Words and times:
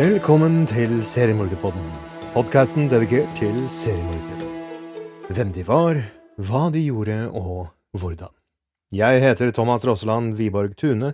Velkommen 0.00 0.62
til 0.64 1.02
Seriemorderpodden, 1.04 1.90
podkasten 2.32 2.86
dedikert 2.88 3.34
til 3.36 3.66
seriemordere. 3.68 4.46
Hvem 5.28 5.50
de 5.52 5.64
var, 5.66 5.98
hva 6.40 6.62
de 6.72 6.80
gjorde 6.86 7.18
og 7.36 7.66
hvordan. 8.00 8.32
Jeg 8.96 9.20
heter 9.20 9.52
Thomas 9.52 9.84
Rosseland 9.84 10.38
Wiborg 10.38 10.72
Tune, 10.80 11.10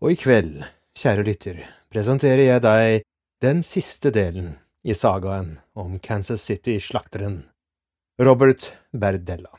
og 0.00 0.14
i 0.14 0.16
kveld, 0.16 0.62
kjære 0.96 1.26
lytter, 1.28 1.60
presenterer 1.92 2.46
jeg 2.46 2.64
deg 2.64 3.04
den 3.44 3.60
siste 3.60 4.14
delen 4.16 4.54
i 4.80 4.96
sagaen 4.96 5.58
om 5.76 5.98
Kansas 6.00 6.48
City-slakteren, 6.48 7.42
Robert 8.16 8.70
Berdella. 8.96 9.52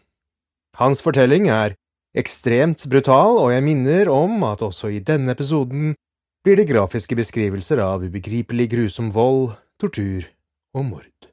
Hans 0.82 1.06
fortelling 1.06 1.46
er 1.46 1.78
ekstremt 2.18 2.90
brutal, 2.90 3.38
og 3.38 3.54
jeg 3.54 3.68
minner 3.70 4.10
om 4.10 4.42
at 4.50 4.66
også 4.66 4.90
i 4.98 5.04
denne 5.06 5.38
episoden 5.38 5.94
blir 6.44 6.60
det 6.60 6.68
grafiske 6.68 7.16
beskrivelser 7.16 7.80
av 7.80 8.04
ubegripelig 8.04 8.68
grusom 8.74 9.12
vold, 9.16 9.54
tortur 9.80 10.26
og 10.76 10.86
mord. 10.90 11.33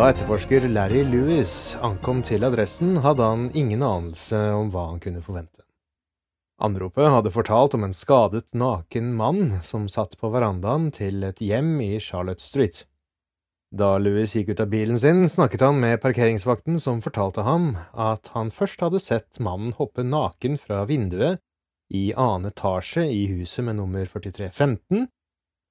Da 0.00 0.06
etterforsker 0.08 0.64
Larry 0.72 1.02
Lewis 1.04 1.76
ankom 1.84 2.22
til 2.24 2.46
adressen, 2.46 2.94
hadde 3.04 3.20
han 3.20 3.42
ingen 3.52 3.82
anelse 3.84 4.38
om 4.56 4.70
hva 4.72 4.86
han 4.86 5.02
kunne 5.04 5.20
forvente. 5.20 5.60
Anropet 6.64 7.10
hadde 7.12 7.32
fortalt 7.34 7.76
om 7.76 7.84
en 7.84 7.92
skadet, 7.92 8.54
naken 8.56 9.10
mann 9.18 9.58
som 9.60 9.90
satt 9.92 10.16
på 10.16 10.30
verandaen 10.32 10.86
til 10.96 11.20
et 11.28 11.42
hjem 11.44 11.74
i 11.84 11.90
Charlotte 12.00 12.40
Street. 12.40 12.86
Da 13.68 13.98
Lewis 14.00 14.38
gikk 14.38 14.54
ut 14.54 14.64
av 14.64 14.72
bilen 14.72 14.96
sin, 14.96 15.20
snakket 15.28 15.66
han 15.68 15.76
med 15.84 16.00
parkeringsvakten, 16.00 16.80
som 16.80 17.04
fortalte 17.04 17.44
ham 17.44 17.74
at 17.92 18.32
han 18.32 18.48
først 18.48 18.80
hadde 18.80 19.04
sett 19.04 19.36
mannen 19.36 19.76
hoppe 19.76 20.00
naken 20.00 20.56
fra 20.64 20.86
vinduet 20.88 21.44
i 21.92 22.14
annen 22.16 22.48
etasje 22.48 23.04
i 23.04 23.26
huset 23.34 23.68
med 23.68 23.76
nummer 23.82 24.08
4315, 24.08 25.10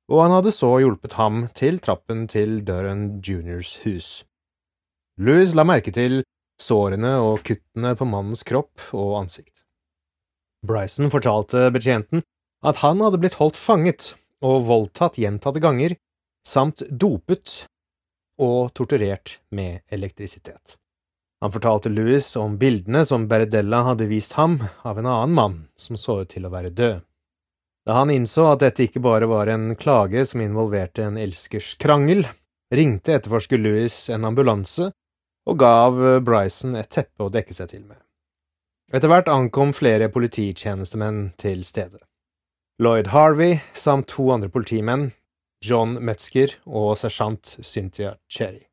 og 0.10 0.24
han 0.24 0.34
hadde 0.34 0.54
så 0.56 0.72
hjulpet 0.82 1.16
ham 1.20 1.46
til 1.58 1.78
trappen 1.86 2.26
til 2.30 2.60
Duran 2.66 3.22
Juniors 3.26 3.78
hus. 3.86 4.10
Louis 5.22 5.54
la 5.54 5.66
merke 5.68 5.94
til 5.94 6.24
sårene 6.60 7.16
og 7.24 7.44
kuttene 7.46 7.94
på 7.96 8.08
mannens 8.10 8.44
kropp 8.48 8.90
og 8.98 9.20
ansikt. 9.22 9.64
Bryson 10.66 11.12
fortalte 11.14 11.70
betjenten 11.72 12.24
at 12.66 12.82
han 12.84 13.00
hadde 13.04 13.20
blitt 13.22 13.38
holdt 13.40 13.60
fanget 13.60 14.14
og 14.44 14.66
voldtatt 14.68 15.20
gjentatte 15.20 15.62
ganger, 15.64 15.96
samt 16.48 16.84
dopet 16.90 17.64
og 18.40 18.72
torturert 18.76 19.38
med 19.56 19.84
elektrisitet. 19.92 20.78
Han 21.40 21.52
fortalte 21.52 21.92
Louis 21.92 22.26
om 22.36 22.58
bildene 22.60 23.06
som 23.08 23.28
Berdella 23.32 23.84
hadde 23.88 24.10
vist 24.10 24.36
ham 24.36 24.58
av 24.84 25.00
en 25.00 25.08
annen 25.08 25.36
mann 25.36 25.60
som 25.80 26.00
så 26.00 26.22
ut 26.24 26.34
til 26.34 26.48
å 26.48 26.52
være 26.52 26.74
død. 26.76 27.06
Da 27.88 28.00
han 28.02 28.12
innså 28.14 28.46
at 28.52 28.64
dette 28.64 28.86
ikke 28.86 29.02
bare 29.04 29.30
var 29.30 29.50
en 29.52 29.74
klage 29.80 30.26
som 30.28 30.44
involverte 30.44 31.06
en 31.06 31.18
elskers 31.18 31.76
krangel, 31.82 32.26
ringte 32.74 33.16
etterforsker 33.16 33.62
Louis 33.62 33.96
en 34.14 34.28
ambulanse 34.30 34.92
og 35.50 35.58
gav 35.58 35.98
Bryson 36.26 36.76
et 36.78 36.92
teppe 36.94 37.26
å 37.26 37.34
dekke 37.34 37.56
seg 37.56 37.72
til 37.72 37.88
med. 37.88 37.98
Etter 38.94 39.10
hvert 39.10 39.30
ankom 39.30 39.72
flere 39.74 40.10
polititjenestemenn 40.10 41.32
til 41.38 41.64
stedet. 41.66 42.02
Lloyd 42.82 43.10
Harvey 43.14 43.60
samt 43.74 44.08
to 44.08 44.30
andre 44.32 44.50
politimenn, 44.50 45.12
John 45.66 45.98
Metzger 46.00 46.54
og 46.66 46.96
sersjant 46.98 47.58
Cynthia 47.62 48.16
Cherry. 48.32 48.64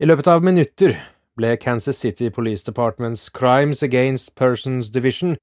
I 0.00 0.08
løpet 0.08 0.30
av 0.32 0.42
minutter 0.42 0.96
ble 1.36 1.56
Kansas 1.60 2.00
City 2.00 2.30
Police 2.30 2.64
Departments 2.64 3.28
Crimes 3.28 3.82
Against 3.82 4.34
Persons 4.34 4.90
Division 4.90 5.36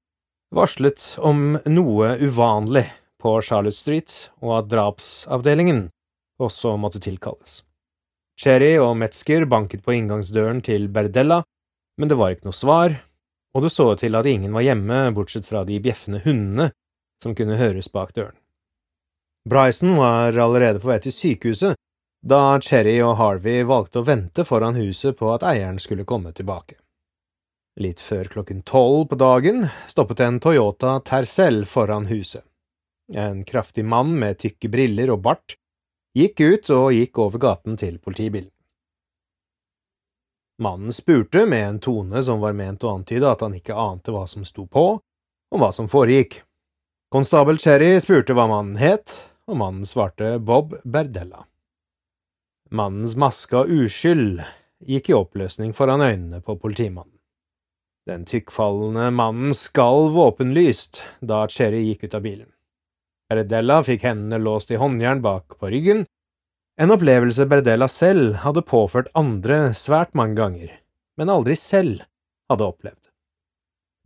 varslet 0.52 1.16
om 1.18 1.56
noe 1.64 2.16
uvanlig 2.20 2.84
på 3.22 3.34
Charlotte 3.42 3.76
Street, 3.76 4.12
og 4.42 4.58
at 4.58 4.70
drapsavdelingen 4.72 5.86
også 6.42 6.76
måtte 6.80 7.00
tilkalles. 7.02 7.62
Cherry 8.40 8.74
og 8.80 8.96
Metzger 8.98 9.46
banket 9.46 9.84
på 9.84 9.94
inngangsdøren 9.96 10.62
til 10.64 10.88
Berdella, 10.92 11.42
men 12.00 12.10
det 12.10 12.18
var 12.18 12.34
ikke 12.34 12.48
noe 12.48 12.56
svar, 12.56 12.96
og 13.52 13.64
det 13.64 13.72
så 13.72 13.92
til 14.00 14.16
at 14.16 14.26
ingen 14.26 14.54
var 14.56 14.64
hjemme 14.64 15.04
bortsett 15.16 15.46
fra 15.46 15.62
de 15.68 15.78
bjeffende 15.84 16.22
hundene 16.24 16.70
som 17.22 17.36
kunne 17.38 17.60
høres 17.60 17.90
bak 17.92 18.14
døren. 18.16 18.36
Bryson 19.48 19.96
var 19.98 20.36
allerede 20.38 20.80
på 20.82 20.90
vei 20.90 20.98
til 21.02 21.14
sykehuset 21.14 21.78
da 22.22 22.58
Cherry 22.62 23.00
og 23.02 23.16
Harvey 23.18 23.64
valgte 23.66 23.98
å 23.98 24.06
vente 24.06 24.44
foran 24.46 24.78
huset 24.78 25.16
på 25.18 25.32
at 25.34 25.42
eieren 25.46 25.80
skulle 25.82 26.06
komme 26.06 26.30
tilbake. 26.32 26.81
Litt 27.80 28.00
før 28.04 28.28
klokken 28.28 28.60
tolv 28.68 29.06
på 29.08 29.16
dagen 29.16 29.64
stoppet 29.88 30.20
en 30.20 30.40
Toyota 30.40 30.98
Tercel 31.00 31.64
foran 31.66 32.06
huset. 32.10 32.44
En 33.14 33.44
kraftig 33.44 33.84
mann 33.84 34.12
med 34.18 34.38
tykke 34.44 34.68
briller 34.68 35.12
og 35.14 35.22
bart 35.24 35.54
gikk 36.16 36.40
ut 36.40 36.70
og 36.76 36.92
gikk 36.92 37.18
over 37.24 37.40
gaten 37.40 37.78
til 37.80 37.96
politibilen. 37.98 38.50
Mannen 40.62 40.92
spurte 40.92 41.46
med 41.48 41.64
en 41.66 41.80
tone 41.80 42.22
som 42.22 42.42
var 42.44 42.52
ment 42.52 42.84
å 42.84 42.92
antyde 42.92 43.30
at 43.30 43.40
han 43.42 43.56
ikke 43.56 43.74
ante 43.74 44.12
hva 44.12 44.26
som 44.28 44.44
sto 44.46 44.66
på, 44.68 44.84
og 45.00 45.58
hva 45.58 45.70
som 45.72 45.88
foregikk. 45.90 46.42
Konstabel 47.12 47.58
Cherry 47.58 47.96
spurte 48.00 48.36
hva 48.36 48.46
mannen 48.50 48.76
het, 48.80 49.16
og 49.48 49.58
mannen 49.58 49.88
svarte 49.88 50.36
Bob 50.38 50.76
Berdella. 50.84 51.46
Mannens 52.70 53.16
maske 53.20 53.64
av 53.64 53.72
uskyld 53.72 54.44
gikk 54.86 55.10
i 55.10 55.16
oppløsning 55.16 55.74
foran 55.76 56.04
øynene 56.04 56.40
på 56.44 56.56
politimannen. 56.60 57.21
Den 58.06 58.24
tykkfallende 58.26 59.10
mannen 59.14 59.54
skalv 59.54 60.18
åpenlyst 60.18 61.02
da 61.20 61.44
Cherry 61.48 61.84
gikk 61.86 62.08
ut 62.08 62.16
av 62.18 62.24
bilen. 62.24 62.48
Berdella 63.30 63.78
fikk 63.86 64.02
hendene 64.08 64.40
låst 64.42 64.72
i 64.74 64.80
håndjern 64.80 65.22
bak 65.22 65.54
på 65.60 65.70
ryggen, 65.70 66.02
en 66.80 66.90
opplevelse 66.90 67.46
Berdella 67.46 67.86
selv 67.88 68.40
hadde 68.42 68.64
påført 68.66 69.10
andre 69.14 69.70
svært 69.76 70.16
mange 70.18 70.34
ganger, 70.40 70.70
men 71.20 71.30
aldri 71.30 71.54
selv 71.56 72.02
hadde 72.50 72.66
opplevd. 72.66 73.10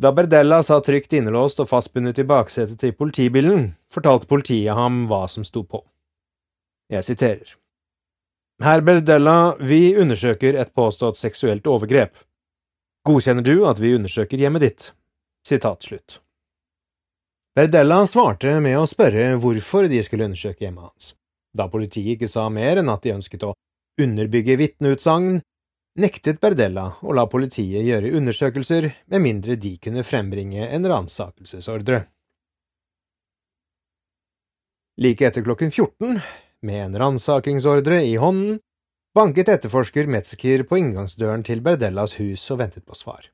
Da 0.02 0.12
Berdella 0.12 0.58
satt 0.66 0.84
trygt 0.90 1.14
innelåst 1.16 1.62
og 1.62 1.70
fastbundet 1.70 2.18
i 2.20 2.26
baksetet 2.28 2.82
til 2.82 2.92
politibilen, 2.92 3.70
fortalte 3.88 4.28
politiet 4.28 4.76
ham 4.76 5.06
hva 5.08 5.22
som 5.30 5.46
sto 5.46 5.62
på. 5.64 5.80
Jeg 6.92 7.06
siterer. 7.06 7.54
Herr 8.62 8.82
Berdella, 8.84 9.56
vi 9.56 9.96
undersøker 9.96 10.58
et 10.60 10.74
påstått 10.76 11.16
seksuelt 11.16 11.66
overgrep. 11.66 12.12
Godkjenner 13.06 13.42
du 13.42 13.60
at 13.70 13.78
vi 13.78 13.92
undersøker 13.94 14.40
hjemmet 14.40 14.64
ditt? 14.64 14.84
Sitat 15.46 15.84
slutt. 15.86 16.16
Berdella 17.54 18.00
svarte 18.10 18.56
med 18.60 18.74
å 18.80 18.88
spørre 18.90 19.36
hvorfor 19.38 19.86
de 19.88 20.00
skulle 20.02 20.26
undersøke 20.26 20.66
hjemmet 20.66 20.88
hans. 20.88 21.12
Da 21.54 21.68
politiet 21.70 22.16
ikke 22.16 22.28
sa 22.28 22.48
mer 22.50 22.80
enn 22.82 22.90
at 22.90 23.06
de 23.06 23.14
ønsket 23.14 23.46
å 23.46 23.52
underbygge 24.02 24.58
vitneutsagn, 24.58 25.38
nektet 26.02 26.42
Berdella 26.42 26.88
å 27.06 27.14
la 27.16 27.28
politiet 27.30 27.86
gjøre 27.86 28.10
undersøkelser 28.18 28.90
med 29.06 29.24
mindre 29.24 29.54
de 29.54 29.76
kunne 29.78 30.04
frembringe 30.04 30.66
en 30.66 30.90
ransakelsesordre. 30.90 32.02
Like 34.98 35.30
etter 35.30 35.46
klokken 35.46 35.70
14, 35.70 36.18
med 36.66 36.82
en 36.88 36.98
ransakingsordre 37.04 38.02
i 38.02 38.16
hånden, 38.18 38.58
banket 39.16 39.48
etterforsker 39.48 40.10
Metzger 40.12 40.66
på 40.68 40.76
inngangsdøren 40.76 41.40
til 41.46 41.62
Berdellas 41.64 42.18
hus 42.20 42.42
og 42.52 42.60
ventet 42.60 42.84
på 42.84 42.96
svar. 42.98 43.30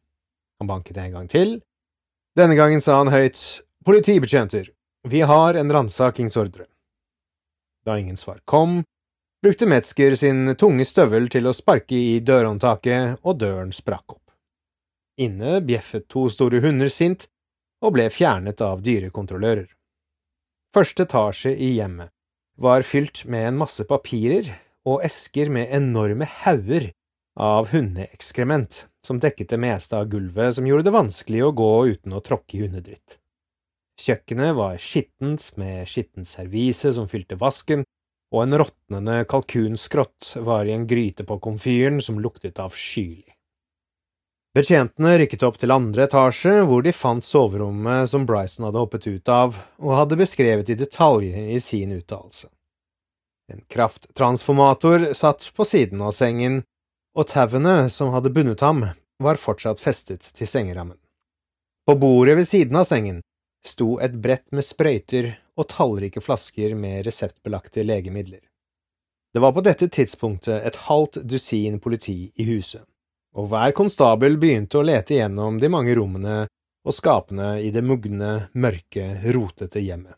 Han 0.62 0.70
banket 0.70 1.00
en 1.02 1.17
gang 1.17 1.26
til. 1.31 1.56
Denne 2.38 2.55
gangen 2.55 2.81
sa 2.81 3.00
han 3.00 3.11
høyt, 3.11 3.40
Politibetjenter, 3.82 4.69
vi 5.11 5.25
har 5.26 5.58
en 5.58 5.73
ransakingsordre. 5.75 6.69
Da 7.82 7.99
ingen 7.99 8.17
svar 8.17 8.38
kom, 8.46 8.84
brukte 9.43 9.67
Metzger 9.67 10.14
sin 10.14 10.55
tunge 10.55 10.87
støvel 10.87 11.26
til 11.34 11.50
å 11.50 11.56
sparke 11.56 11.99
i 11.99 12.20
dørhåndtaket, 12.23 13.19
og 13.26 13.40
døren 13.43 13.75
sprakk 13.75 14.14
opp. 14.14 14.37
Inne 15.19 15.58
bjeffet 15.67 16.06
to 16.06 16.28
store 16.31 16.62
hunder 16.62 16.94
sint 16.94 17.26
og 17.82 17.96
ble 17.99 18.06
fjernet 18.14 18.62
av 18.62 18.87
dyrekontrollører. 18.87 19.67
Første 20.73 21.11
etasje 21.11 21.56
i 21.58 21.75
hjemmet 21.75 22.14
var 22.62 22.87
fylt 22.87 23.26
med 23.26 23.50
en 23.50 23.64
masse 23.67 23.82
papirer 23.90 24.55
og 24.88 25.05
esker 25.06 25.50
med 25.52 25.70
enorme 25.75 26.26
hauger 26.43 26.90
av 27.38 27.70
hundeekskrement 27.73 28.87
som 29.06 29.19
dekket 29.23 29.55
det 29.55 29.61
meste 29.62 29.96
av 29.99 30.08
gulvet 30.12 30.56
som 30.56 30.67
gjorde 30.69 30.87
det 30.88 30.94
vanskelig 30.94 31.43
å 31.46 31.52
gå 31.56 31.73
uten 31.94 32.14
å 32.17 32.23
tråkke 32.25 32.58
i 32.58 32.64
hundedritt. 32.67 33.19
Kjøkkenet 34.02 34.55
var 34.56 34.81
skittent 34.81 35.44
med 35.61 35.88
skittent 35.90 36.29
servise 36.29 36.94
som 36.96 37.08
fylte 37.11 37.38
vasken, 37.38 37.84
og 38.32 38.46
en 38.46 38.58
råtnende 38.62 39.23
kalkunskrott 39.29 40.32
var 40.46 40.67
i 40.67 40.73
en 40.75 40.87
gryte 40.88 41.26
på 41.28 41.37
komfyren 41.44 42.00
som 42.02 42.20
luktet 42.23 42.61
avskyelig. 42.62 43.37
Betjentene 44.56 45.14
rykket 45.17 45.44
opp 45.49 45.56
til 45.61 45.73
andre 45.73 46.05
etasje, 46.05 46.58
hvor 46.69 46.82
de 46.85 46.93
fant 46.93 47.25
soverommet 47.25 48.11
som 48.11 48.26
Bryson 48.28 48.67
hadde 48.67 48.81
hoppet 48.82 49.06
ut 49.08 49.31
av, 49.32 49.56
og 49.81 49.96
hadde 49.96 50.19
beskrevet 50.20 50.73
i 50.73 50.76
detalj 50.76 51.31
i 51.55 51.61
sin 51.61 51.94
uttalelse. 51.96 52.50
En 53.50 53.62
krafttransformator 53.68 55.12
satt 55.18 55.48
på 55.56 55.64
siden 55.64 56.02
av 56.04 56.12
sengen, 56.16 56.62
og 57.18 57.28
tauene 57.32 57.90
som 57.90 58.12
hadde 58.14 58.32
bundet 58.32 58.62
ham, 58.64 58.84
var 59.22 59.40
fortsatt 59.40 59.80
festet 59.80 60.24
til 60.36 60.48
sengerammen. 60.48 60.98
På 61.86 61.96
bordet 61.98 62.36
ved 62.38 62.48
siden 62.48 62.78
av 62.78 62.86
sengen 62.88 63.20
sto 63.66 63.98
et 64.02 64.14
brett 64.22 64.48
med 64.52 64.64
sprøyter 64.66 65.32
og 65.58 65.68
tallrike 65.70 66.22
flasker 66.22 66.74
med 66.78 67.04
reseptbelagte 67.06 67.84
legemidler. 67.84 68.40
Det 69.34 69.40
var 69.40 69.52
på 69.52 69.64
dette 69.64 69.88
tidspunktet 69.88 70.62
et 70.62 70.80
halvt 70.86 71.22
dusin 71.28 71.78
politi 71.80 72.32
i 72.36 72.46
huset 72.48 72.86
og 73.32 73.48
hver 73.48 73.72
konstabel 73.76 74.36
begynte 74.40 74.80
å 74.80 74.86
lete 74.86 75.16
gjennom 75.16 75.58
de 75.60 75.70
mange 75.72 75.94
rommene 75.96 76.42
og 76.82 76.94
skapene 76.94 77.54
i 77.62 77.70
det 77.72 77.84
mugne, 77.86 78.48
mørke, 78.52 79.06
rotete 79.34 79.80
hjemmet. 79.80 80.16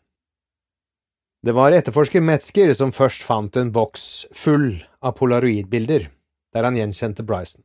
Det 1.45 1.53
var 1.53 1.75
etterforsker 1.77 2.23
Metzger 2.25 2.71
som 2.73 2.89
først 2.89 3.21
fant 3.21 3.57
en 3.59 3.69
boks 3.69 4.25
full 4.33 4.79
av 5.05 5.11
polaroidbilder, 5.19 6.07
der 6.55 6.65
han 6.65 6.79
gjenkjente 6.79 7.21
Bryson. 7.21 7.61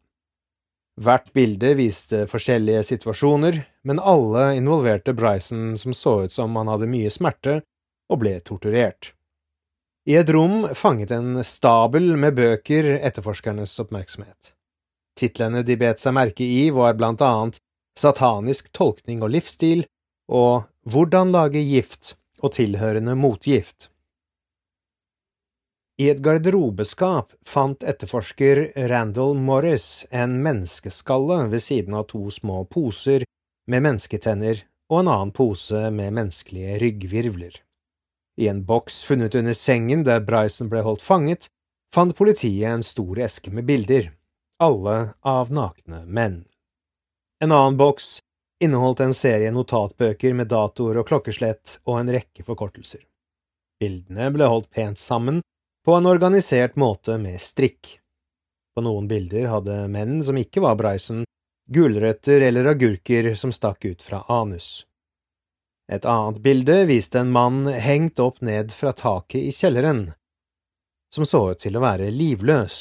Hvert 1.00 1.30
bilde 1.32 1.70
viste 1.78 2.26
forskjellige 2.28 2.82
situasjoner, 2.90 3.62
men 3.88 4.02
alle 4.04 4.50
involverte 4.58 5.14
Bryson 5.16 5.78
som 5.80 5.96
så 5.96 6.26
ut 6.26 6.36
som 6.36 6.60
han 6.60 6.68
hadde 6.68 6.90
mye 6.92 7.08
smerte 7.14 7.62
og 8.12 8.20
ble 8.20 8.34
torturert. 8.44 9.14
I 10.04 10.20
et 10.20 10.34
rom 10.36 10.66
fanget 10.76 11.16
en 11.16 11.40
stabel 11.40 12.12
med 12.20 12.36
bøker 12.36 12.98
etterforskernes 12.98 13.78
oppmerksomhet. 13.80 14.52
Titlene 15.16 15.64
de 15.64 15.80
bet 15.80 16.04
seg 16.04 16.18
merke 16.20 16.44
i, 16.44 16.68
var 16.68 17.00
blant 17.00 17.24
annet 17.24 17.62
Satanisk 17.96 18.68
tolkning 18.76 19.24
og 19.24 19.32
livsstil 19.32 19.86
og 20.28 20.68
Hvordan 20.88 21.32
lage 21.32 21.60
gift 21.64 22.14
og 22.40 22.54
tilhørende 22.56 23.14
motgift. 23.18 23.88
I 26.00 26.08
et 26.08 26.22
garderobeskap 26.24 27.34
fant 27.44 27.84
etterforsker 27.84 28.62
Randall 28.88 29.34
Morris 29.36 30.06
en 30.10 30.38
menneskeskalle 30.44 31.42
ved 31.52 31.60
siden 31.64 31.96
av 31.98 32.06
to 32.12 32.30
små 32.32 32.62
poser 32.64 33.26
med 33.68 33.84
mennesketenner 33.84 34.64
og 34.90 35.02
en 35.02 35.10
annen 35.12 35.34
pose 35.36 35.82
med 35.92 36.16
menneskelige 36.16 36.78
ryggvirvler. 36.80 37.58
I 38.40 38.48
en 38.48 38.64
boks 38.64 39.02
funnet 39.04 39.36
under 39.36 39.54
sengen 39.54 40.06
der 40.08 40.24
Bryson 40.24 40.70
ble 40.72 40.80
holdt 40.86 41.04
fanget, 41.04 41.50
fant 41.94 42.16
politiet 42.16 42.70
en 42.70 42.86
stor 42.86 43.20
eske 43.20 43.52
med 43.52 43.68
bilder 43.68 44.08
alle 44.60 44.96
av 45.24 45.50
nakne 45.52 46.04
menn. 46.06 46.42
En 47.40 47.52
annen 47.52 47.78
boks 47.80 48.18
inneholdt 48.62 49.00
en 49.04 49.14
serie 49.14 49.50
notatbøker 49.54 50.34
med 50.36 50.50
datoer 50.52 51.00
og 51.00 51.08
klokkeslett 51.08 51.78
og 51.86 52.00
en 52.00 52.12
rekke 52.14 52.44
forkortelser. 52.46 53.02
Bildene 53.80 54.28
ble 54.34 54.48
holdt 54.50 54.70
pent 54.74 55.00
sammen 55.00 55.40
på 55.86 55.96
en 55.96 56.08
organisert 56.10 56.76
måte 56.80 57.16
med 57.18 57.40
strikk. 57.40 57.96
På 58.76 58.84
noen 58.84 59.08
bilder 59.10 59.48
hadde 59.50 59.78
menn 59.92 60.20
som 60.24 60.38
ikke 60.38 60.62
var 60.64 60.76
Bryson, 60.78 61.24
gulrøtter 61.72 62.44
eller 62.48 62.72
agurker 62.74 63.32
som 63.34 63.52
stakk 63.54 63.84
ut 63.88 64.04
fra 64.04 64.22
anus. 64.28 64.84
Et 65.90 66.04
annet 66.06 66.38
bilde 66.44 66.84
viste 66.86 67.18
en 67.18 67.32
mann 67.34 67.64
hengt 67.66 68.20
opp 68.22 68.42
ned 68.46 68.70
fra 68.76 68.92
taket 68.94 69.40
i 69.42 69.54
kjelleren, 69.54 70.10
som 71.10 71.26
så 71.26 71.48
ut 71.50 71.64
til 71.64 71.74
å 71.74 71.82
være 71.82 72.12
livløs 72.14 72.76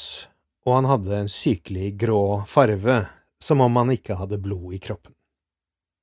og 0.66 0.74
han 0.74 0.88
hadde 0.88 1.16
en 1.16 1.28
sykelig 1.28 1.94
grå 2.00 2.44
farve, 2.48 3.06
som 3.42 3.60
om 3.64 3.76
han 3.80 3.92
ikke 3.94 4.18
hadde 4.20 4.40
blod 4.42 4.74
i 4.76 4.78
kroppen. 4.82 5.14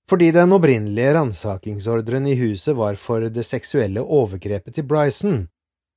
Fordi 0.10 0.32
den 0.32 0.54
opprinnelige 0.56 1.14
ransakingsordren 1.14 2.28
i 2.28 2.36
huset 2.40 2.76
var 2.76 2.96
for 2.96 3.28
det 3.28 3.44
seksuelle 3.44 4.02
overgrepet 4.02 4.78
til 4.78 4.88
Bryson, 4.88 5.42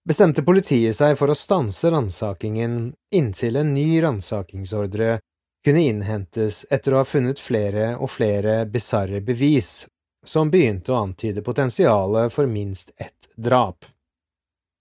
bestemte 0.08 0.42
politiet 0.42 0.96
seg 0.98 1.14
for 1.20 1.30
å 1.30 1.38
stanse 1.38 1.92
ransakingen 1.94 2.90
inntil 3.14 3.60
en 3.60 3.70
ny 3.76 4.00
ransakingsordre 4.02 5.20
kunne 5.64 5.84
innhentes 5.92 6.64
etter 6.72 6.94
å 6.94 7.02
ha 7.02 7.06
funnet 7.06 7.38
flere 7.38 7.92
og 8.00 8.10
flere 8.10 8.64
bisarre 8.66 9.22
bevis 9.22 9.86
som 10.26 10.50
begynte 10.50 10.92
å 10.92 11.00
antyde 11.04 11.44
potensialet 11.46 12.32
for 12.34 12.50
minst 12.50 12.90
ett 12.96 13.30
drap. 13.36 13.86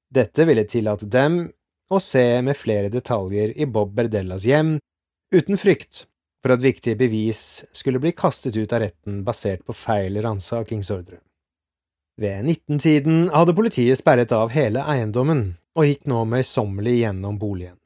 Dette 0.10 0.46
ville 0.50 0.66
tillate 0.66 1.06
dem 1.06 1.44
å 1.90 2.00
se 2.02 2.42
med 2.42 2.58
flere 2.58 2.90
detaljer 2.90 3.54
i 3.58 3.70
Bob 3.70 3.94
Berdellas 3.94 4.46
hjem, 4.48 4.80
uten 5.36 5.58
frykt 5.58 6.08
for 6.42 6.56
at 6.56 6.64
viktige 6.64 6.96
bevis 6.96 7.66
skulle 7.72 8.00
bli 8.00 8.12
kastet 8.12 8.56
ut 8.58 8.74
av 8.74 8.84
retten 8.86 9.24
basert 9.28 9.66
på 9.66 9.76
feil 9.76 10.22
ransakingsordre. 10.22 11.20
Ved 12.20 12.46
19-tiden 12.46 13.30
hadde 13.32 13.56
politiet 13.56 14.00
sperret 14.00 14.32
av 14.36 14.52
hele 14.52 14.84
eiendommen 14.92 15.54
og 15.80 15.88
gikk 15.88 16.08
nå 16.12 16.24
møysommelig 16.28 16.98
gjennom 17.00 17.38
boligen. 17.40 17.78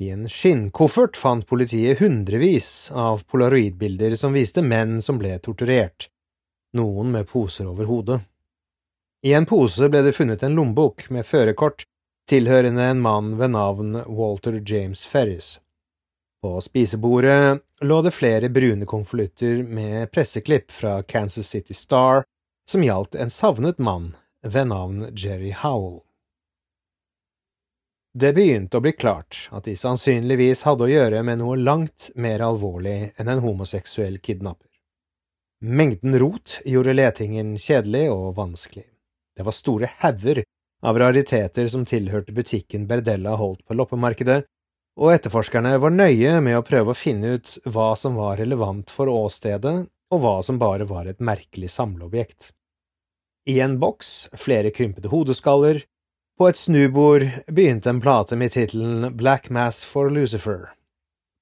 I 0.00 0.08
en 0.10 0.24
skinnkoffert 0.30 1.18
fant 1.20 1.46
politiet 1.46 2.00
hundrevis 2.00 2.90
av 2.96 3.22
polaroidbilder 3.28 4.16
som 4.16 4.34
viste 4.34 4.64
menn 4.64 5.02
som 5.04 5.18
ble 5.20 5.36
torturert, 5.44 6.08
noen 6.74 7.12
med 7.12 7.28
poser 7.28 7.68
over 7.68 7.86
hodet. 7.90 8.18
I 9.22 9.36
en 9.38 9.46
pose 9.46 9.86
ble 9.92 10.00
det 10.02 10.16
funnet 10.16 10.42
en 10.42 10.56
lommebok 10.58 11.10
med 11.14 11.28
førerkort 11.28 11.84
tilhørende 12.30 12.88
en 12.88 13.02
mann 13.04 13.36
ved 13.38 13.52
navn 13.54 14.00
Walter 14.06 14.58
James 14.66 15.04
Ferris. 15.06 15.58
På 16.42 16.60
spisebordet 16.60 17.60
lå 17.80 18.02
det 18.02 18.10
flere 18.10 18.48
brune 18.48 18.86
konvolutter 18.86 19.62
med 19.62 20.10
presseklipp 20.10 20.72
fra 20.72 21.02
Kansas 21.02 21.48
City 21.48 21.74
Star 21.74 22.24
som 22.70 22.82
gjaldt 22.82 23.14
en 23.14 23.30
savnet 23.30 23.78
mann 23.78 24.16
ved 24.42 24.66
navn 24.66 25.04
Jerry 25.14 25.52
Howell. 25.62 26.00
Det 28.18 28.32
begynte 28.34 28.76
å 28.76 28.82
bli 28.84 28.92
klart 28.92 29.46
at 29.54 29.64
de 29.64 29.76
sannsynligvis 29.78 30.64
hadde 30.66 30.84
å 30.84 30.90
gjøre 30.90 31.22
med 31.24 31.38
noe 31.40 31.56
langt 31.56 32.10
mer 32.18 32.42
alvorlig 32.44 33.12
enn 33.16 33.30
en 33.30 33.42
homoseksuell 33.44 34.18
kidnapper. 34.18 34.68
Mengden 35.62 36.18
rot 36.18 36.58
gjorde 36.66 36.96
letingen 36.96 37.54
kjedelig 37.54 38.08
og 38.10 38.34
vanskelig. 38.36 38.88
Det 39.36 39.46
var 39.46 39.54
store 39.54 39.92
hauger 40.02 40.42
av 40.82 40.98
rariteter 40.98 41.70
som 41.70 41.86
tilhørte 41.86 42.34
butikken 42.34 42.88
Berdella 42.90 43.36
holdt 43.38 43.62
på 43.62 43.78
loppemarkedet, 43.78 44.42
og 45.00 45.12
etterforskerne 45.14 45.76
var 45.80 45.94
nøye 45.94 46.36
med 46.44 46.58
å 46.58 46.64
prøve 46.66 46.92
å 46.92 46.98
finne 46.98 47.36
ut 47.36 47.54
hva 47.64 47.92
som 47.98 48.18
var 48.18 48.38
relevant 48.42 48.92
for 48.92 49.08
åstedet, 49.08 49.86
og 50.12 50.20
hva 50.20 50.34
som 50.44 50.58
bare 50.60 50.84
var 50.84 51.08
et 51.08 51.22
merkelig 51.24 51.70
samleobjekt. 51.72 52.50
I 53.48 53.58
en 53.64 53.78
boks 53.80 54.28
flere 54.38 54.70
krympede 54.74 55.10
hodeskaller, 55.12 55.82
på 56.38 56.48
et 56.48 56.58
snubord 56.58 57.24
begynte 57.52 57.90
en 57.92 58.00
plate 58.02 58.36
med 58.40 58.52
tittelen 58.54 59.12
Black 59.16 59.50
Mass 59.52 59.82
for 59.86 60.10
Lucifer. 60.12 60.72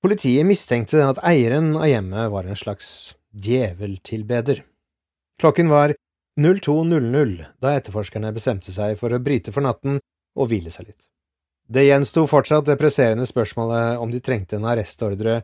Politiet 0.02 0.46
mistenkte 0.48 1.02
at 1.04 1.20
eieren 1.26 1.74
av 1.76 1.88
hjemmet 1.90 2.30
var 2.32 2.46
en 2.48 2.58
slags 2.58 3.14
djeveltilbeder. 3.36 4.62
Klokken 5.40 5.70
var 5.70 5.94
02.00 6.40 7.36
da 7.60 7.74
etterforskerne 7.76 8.32
bestemte 8.34 8.72
seg 8.74 8.96
for 9.00 9.12
å 9.12 9.22
bryte 9.22 9.52
for 9.54 9.66
natten 9.66 9.98
og 10.38 10.50
hvile 10.50 10.72
seg 10.72 10.90
litt. 10.90 11.06
Det 11.70 11.84
gjensto 11.84 12.24
fortsatt 12.26 12.66
det 12.66 12.74
presserende 12.80 13.22
spørsmålet 13.26 13.98
om 14.02 14.10
de 14.10 14.18
trengte 14.20 14.56
en 14.58 14.64
arrestordre 14.66 15.36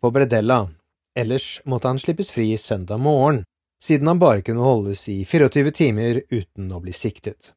på 0.00 0.10
Bredella, 0.10 0.62
ellers 1.18 1.58
måtte 1.68 1.90
han 1.90 1.98
slippes 2.00 2.30
fri 2.32 2.46
søndag 2.56 3.02
morgen, 3.04 3.42
siden 3.84 4.08
han 4.08 4.18
bare 4.18 4.40
kunne 4.42 4.64
holdes 4.64 5.02
i 5.12 5.18
24 5.28 5.72
timer 5.76 6.22
uten 6.30 6.70
å 6.72 6.80
bli 6.80 6.94
siktet. 6.96 7.52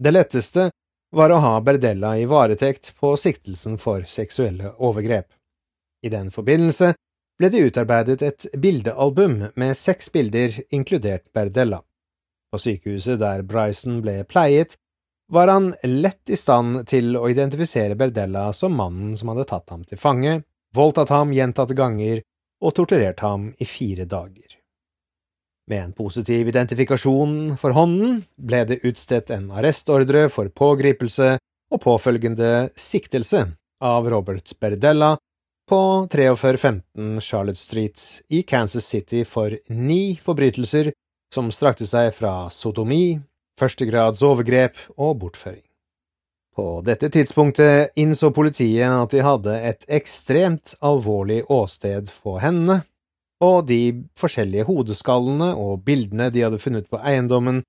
Det 0.00 0.14
letteste 0.14 0.70
var 1.12 1.34
å 1.34 1.42
ha 1.44 1.58
Berdella 1.60 2.14
i 2.16 2.24
varetekt 2.24 2.94
på 2.96 3.12
siktelsen 3.20 3.76
for 3.78 4.06
seksuelle 4.08 4.72
overgrep. 4.80 5.28
I 6.00 6.08
den 6.08 6.30
forbindelse 6.32 6.94
ble 7.36 7.50
det 7.52 7.60
utarbeidet 7.68 8.24
et 8.24 8.46
bildealbum 8.56 9.50
med 9.54 9.76
seks 9.76 10.08
bilder, 10.16 10.56
inkludert 10.72 11.28
Berdella. 11.36 11.82
På 12.48 12.62
sykehuset 12.62 13.20
der 13.20 13.44
Bryson 13.44 14.00
ble 14.00 14.22
pleiet, 14.24 14.78
var 15.32 15.48
han 15.48 15.74
lett 15.82 16.30
i 16.30 16.36
stand 16.36 16.84
til 16.88 17.16
å 17.16 17.28
identifisere 17.30 17.96
Berdella 17.96 18.50
som 18.52 18.76
mannen 18.76 19.16
som 19.16 19.32
hadde 19.32 19.46
tatt 19.48 19.70
ham 19.72 19.84
til 19.88 20.00
fange, 20.00 20.42
voldtatt 20.76 21.12
ham 21.14 21.32
gjentatte 21.32 21.76
ganger 21.76 22.20
og 22.64 22.74
torturert 22.76 23.20
ham 23.24 23.50
i 23.58 23.66
fire 23.68 24.04
dager. 24.08 24.58
Med 25.70 25.80
en 25.80 25.92
positiv 25.96 26.48
identifikasjon 26.48 27.56
for 27.60 27.72
hånden 27.72 28.18
ble 28.36 28.64
det 28.68 28.82
utstedt 28.84 29.32
en 29.32 29.48
arrestordre 29.56 30.26
for 30.32 30.50
pågripelse 30.52 31.36
og 31.72 31.80
påfølgende 31.80 32.68
siktelse 32.76 33.46
av 33.84 34.08
Robert 34.12 34.52
Berdella 34.60 35.14
på 35.68 35.80
4315 36.12 37.20
Charlotte 37.24 37.58
Street 37.58 38.00
i 38.28 38.42
Kansas 38.42 38.84
City 38.84 39.24
for 39.24 39.56
ni 39.72 40.18
forbrytelser 40.20 40.92
som 41.34 41.48
strakte 41.52 41.88
seg 41.88 42.12
fra 42.14 42.50
sodomi, 42.52 43.16
førstegrads 43.60 44.22
overgrep 44.24 44.78
og 44.96 45.18
bortføring. 45.22 45.62
På 46.54 46.80
dette 46.86 47.08
tidspunktet 47.10 47.96
innså 47.98 48.30
politiet 48.30 48.86
at 48.86 49.10
de 49.10 49.22
hadde 49.26 49.54
et 49.70 49.86
ekstremt 49.90 50.76
alvorlig 50.84 51.42
åsted 51.50 52.12
på 52.22 52.36
hendene, 52.42 52.84
og 53.42 53.66
de 53.66 54.06
forskjellige 54.18 54.68
hodeskallene 54.68 55.50
og 55.58 55.82
bildene 55.86 56.30
de 56.30 56.44
hadde 56.46 56.62
funnet 56.62 56.86
på 56.90 57.00
eiendommen, 57.02 57.64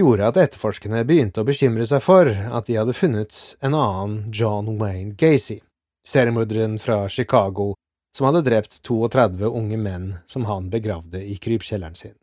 gjorde 0.00 0.30
at 0.30 0.40
etterforskerne 0.46 1.04
begynte 1.06 1.44
å 1.44 1.46
bekymre 1.46 1.84
seg 1.86 2.02
for 2.02 2.30
at 2.32 2.66
de 2.66 2.80
hadde 2.80 2.96
funnet 2.96 3.36
en 3.60 3.76
annen 3.76 4.16
John 4.34 4.72
Wayne 4.80 5.14
Gacy, 5.20 5.60
seriemorderen 6.08 6.80
fra 6.82 7.04
Chicago 7.12 7.74
som 8.16 8.28
hadde 8.28 8.44
drept 8.46 8.80
32 8.86 9.46
unge 9.50 9.78
menn 9.78 10.12
som 10.26 10.46
han 10.48 10.70
begravde 10.70 11.22
i 11.22 11.36
krypkjelleren 11.36 11.98
sin. 11.98 12.16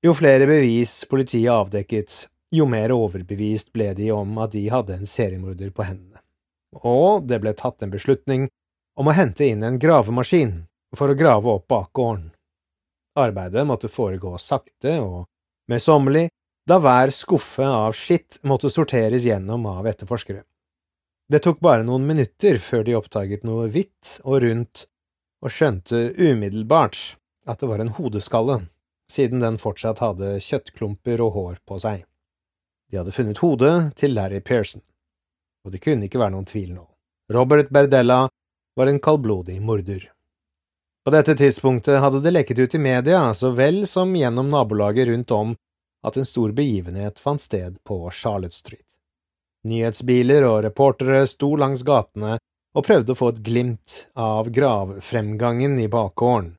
Jo 0.00 0.14
flere 0.16 0.46
bevis 0.48 1.04
politiet 1.04 1.50
avdekket, 1.52 2.12
jo 2.56 2.64
mer 2.64 2.88
overbevist 2.94 3.68
ble 3.76 3.90
de 3.98 4.06
om 4.16 4.38
at 4.40 4.54
de 4.54 4.62
hadde 4.72 4.94
en 4.96 5.08
seriemorder 5.08 5.74
på 5.76 5.84
hendene, 5.84 6.22
og 6.72 7.26
det 7.28 7.36
ble 7.42 7.52
tatt 7.52 7.84
en 7.84 7.92
beslutning 7.92 8.46
om 8.96 9.10
å 9.10 9.16
hente 9.18 9.44
inn 9.44 9.60
en 9.66 9.76
gravemaskin 9.82 10.54
for 10.96 11.12
å 11.12 11.18
grave 11.20 11.52
opp 11.52 11.68
bakgården. 11.68 12.30
Arbeidet 13.20 13.66
måtte 13.68 13.92
foregå 13.92 14.38
sakte 14.40 14.96
og 15.04 15.28
møysommelig, 15.68 16.30
da 16.64 16.80
hver 16.80 17.12
skuffe 17.12 17.68
av 17.68 17.92
skitt 17.92 18.40
måtte 18.40 18.72
sorteres 18.72 19.28
gjennom 19.28 19.68
av 19.68 19.84
etterforskere. 19.84 20.46
Det 21.28 21.44
tok 21.44 21.60
bare 21.60 21.84
noen 21.84 22.08
minutter 22.08 22.56
før 22.56 22.88
de 22.88 22.96
oppdaget 22.96 23.44
noe 23.44 23.68
hvitt 23.68 24.16
og 24.24 24.40
rundt, 24.48 24.86
og 25.44 25.52
skjønte 25.52 26.06
umiddelbart 26.16 27.18
at 27.44 27.60
det 27.60 27.68
var 27.68 27.84
en 27.84 27.96
hodeskalle 28.00 28.62
siden 29.10 29.42
den 29.42 29.58
fortsatt 29.58 30.00
hadde 30.02 30.38
kjøttklumper 30.44 31.20
og 31.24 31.34
hår 31.34 31.58
på 31.66 31.78
seg. 31.82 32.04
De 32.90 32.98
hadde 32.98 33.14
funnet 33.14 33.42
hodet 33.42 33.74
til 33.98 34.14
Larry 34.16 34.40
Pearson, 34.42 34.82
og 35.64 35.74
det 35.74 35.82
kunne 35.84 36.06
ikke 36.06 36.20
være 36.22 36.34
noen 36.34 36.48
tvil 36.48 36.72
nå. 36.74 36.86
Robert 37.30 37.70
Berdella 37.70 38.24
var 38.78 38.90
en 38.90 39.00
kaldblodig 39.02 39.60
morder. 39.62 40.08
På 41.04 41.12
dette 41.14 41.34
tidspunktet 41.38 42.00
hadde 42.02 42.20
det 42.24 42.32
lekket 42.34 42.58
ut 42.58 42.74
i 42.74 42.82
media 42.82 43.22
så 43.34 43.52
vel 43.56 43.84
som 43.88 44.12
gjennom 44.16 44.50
nabolaget 44.52 45.08
rundt 45.08 45.30
om 45.34 45.54
at 46.06 46.16
en 46.16 46.28
stor 46.28 46.52
begivenhet 46.56 47.18
fant 47.18 47.40
sted 47.40 47.78
på 47.84 48.02
Charlotte 48.10 48.56
Street. 48.56 48.86
Nyhetsbiler 49.68 50.46
og 50.48 50.62
reportere 50.64 51.26
sto 51.28 51.52
langs 51.60 51.82
gatene 51.84 52.38
og 52.76 52.86
prøvde 52.86 53.12
å 53.14 53.18
få 53.18 53.32
et 53.32 53.42
glimt 53.44 53.96
av 54.18 54.48
gravfremgangen 54.54 55.78
i 55.82 55.88
bakgården, 55.90 56.54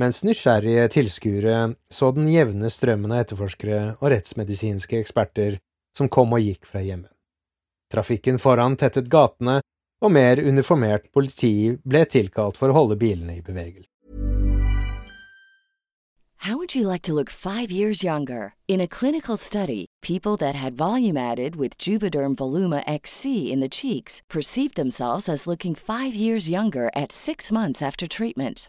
mens 0.00 0.22
nysgjerrige 0.26 0.88
tilskuere 0.96 1.58
så 1.90 2.10
den 2.16 2.28
jevne 2.32 2.70
strømmen 2.70 3.12
av 3.14 3.24
etterforskere 3.24 3.82
og 4.00 4.10
rettsmedisinske 4.12 4.98
eksperter 5.00 5.60
som 5.96 6.10
kom 6.10 6.34
og 6.34 6.42
gikk 6.42 6.66
fra 6.66 6.82
hjemme. 6.82 7.08
Trafikken 7.92 8.40
foran 8.42 8.76
tettet 8.80 9.10
gatene, 9.12 9.60
og 10.04 10.12
mer 10.12 10.40
uniformert 10.42 11.06
politi 11.14 11.78
ble 11.84 12.04
tilkalt 12.10 12.58
for 12.60 12.68
å 12.68 12.76
holde 12.76 12.98
bilene 13.00 13.38
i 13.38 13.44
bevegelse. 13.44 13.88
How 16.44 16.58
would 16.58 16.74
you 16.74 16.86
like 16.86 17.00
to 17.02 17.14
look 17.14 17.30
five 17.30 17.70
years 17.70 18.04
younger? 18.04 18.54
In 18.68 18.78
a 18.78 18.86
clinical 18.86 19.38
study, 19.38 19.86
people 20.02 20.36
that 20.36 20.54
had 20.54 20.76
volume 20.76 21.16
Juvederm 21.78 22.34
Voluma 22.36 22.82
XC 22.86 23.50
in 23.50 23.60
the 23.60 23.68
cheeks 23.68 24.20
perceived 24.28 24.74
themselves 24.74 25.26
as 25.26 25.46
looking 25.46 25.74
five 25.74 26.14
years 26.14 26.50
younger 26.50 26.90
at 26.94 27.12
six 27.12 27.50
months 27.50 27.80
after 27.80 28.06
treatment. 28.06 28.68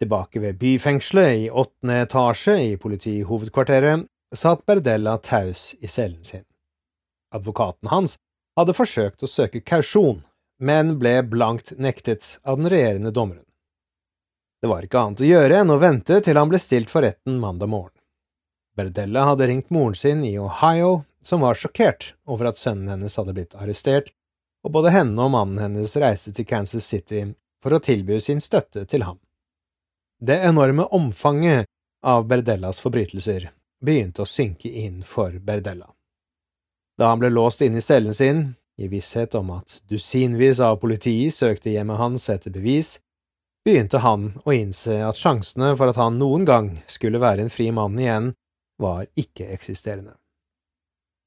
Tilbake 0.00 0.40
ved 0.40 0.58
byfengselet 0.58 1.36
i 1.36 1.50
åttende 1.50 1.98
etasje 2.06 2.56
i 2.70 2.76
politihovedkvarteret 2.80 4.06
satt 4.34 4.66
Berdella 4.66 5.16
taus 5.16 5.74
i 5.80 5.86
cellen 5.86 6.24
sin. 6.24 6.44
Advokaten 7.34 7.88
hans 7.92 8.16
hadde 8.56 8.74
forsøkt 8.74 9.22
å 9.22 9.28
søke 9.28 9.60
kausjon, 9.60 10.22
men 10.60 10.96
ble 10.98 11.20
blankt 11.28 11.74
nektet 11.76 12.38
av 12.42 12.56
den 12.56 12.70
regjerende 12.72 13.12
dommeren. 13.12 13.44
Det 14.60 14.68
var 14.68 14.84
ikke 14.84 15.04
annet 15.04 15.22
å 15.24 15.28
gjøre 15.28 15.60
enn 15.62 15.72
å 15.72 15.78
vente 15.80 16.20
til 16.24 16.36
han 16.36 16.48
ble 16.48 16.60
stilt 16.60 16.90
for 16.92 17.04
retten 17.04 17.38
mandag 17.40 17.70
morgen. 17.72 17.96
Berdella 18.76 19.24
hadde 19.28 19.48
ringt 19.48 19.70
moren 19.72 19.96
sin 19.96 20.24
i 20.24 20.36
Ohio, 20.38 21.02
som 21.22 21.44
var 21.44 21.60
sjokkert 21.60 22.14
over 22.24 22.50
at 22.50 22.60
sønnen 22.60 22.88
hennes 22.92 23.16
hadde 23.20 23.36
blitt 23.36 23.56
arrestert, 23.56 24.12
og 24.64 24.72
både 24.76 24.92
henne 24.96 25.16
og 25.20 25.32
mannen 25.32 25.60
hennes 25.60 25.96
reiste 26.00 26.32
til 26.36 26.48
Kansas 26.48 26.88
City 26.88 27.26
for 27.60 27.76
å 27.76 27.84
tilby 27.84 28.20
sin 28.20 28.40
støtte 28.40 28.84
til 28.88 29.04
ham. 29.04 29.18
Det 30.22 30.40
enorme 30.40 30.84
omfanget 30.84 31.66
av 32.02 32.26
Berdellas 32.26 32.80
forbrytelser 32.80 33.50
begynte 33.80 34.20
å 34.20 34.28
synke 34.28 34.68
inn 34.68 34.98
for 35.04 35.32
Berdella. 35.32 35.86
Da 37.00 37.08
han 37.08 37.22
ble 37.22 37.30
låst 37.32 37.62
inne 37.64 37.80
i 37.80 37.84
cellen 37.84 38.12
sin, 38.12 38.42
i 38.76 38.88
visshet 38.92 39.34
om 39.34 39.48
at 39.54 39.78
dusinvis 39.88 40.60
av 40.60 40.76
politi 40.82 41.30
søkte 41.32 41.72
hjemmet 41.72 41.96
hans 41.96 42.28
etter 42.28 42.52
bevis, 42.52 42.98
begynte 43.64 44.02
han 44.04 44.34
å 44.44 44.52
innse 44.52 44.98
at 45.06 45.16
sjansene 45.16 45.72
for 45.80 45.88
at 45.88 45.96
han 45.96 46.18
noen 46.20 46.44
gang 46.44 46.68
skulle 46.84 47.22
være 47.22 47.46
en 47.46 47.52
fri 47.52 47.70
mann 47.72 47.96
igjen, 47.96 48.34
var 48.76 49.08
ikke-eksisterende. 49.16 50.18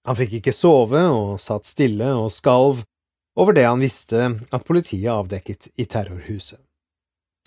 Han 0.05 0.19
fikk 0.19 0.37
ikke 0.37 0.53
sove 0.53 1.01
og 1.09 1.41
satt 1.41 1.65
stille 1.65 2.11
og 2.13 2.29
skalv 2.33 2.85
over 3.41 3.57
det 3.57 3.65
han 3.65 3.81
visste 3.81 4.35
at 4.53 4.69
politiet 4.69 5.09
avdekket 5.09 5.71
i 5.81 5.89
terrorhuset. 5.89 6.61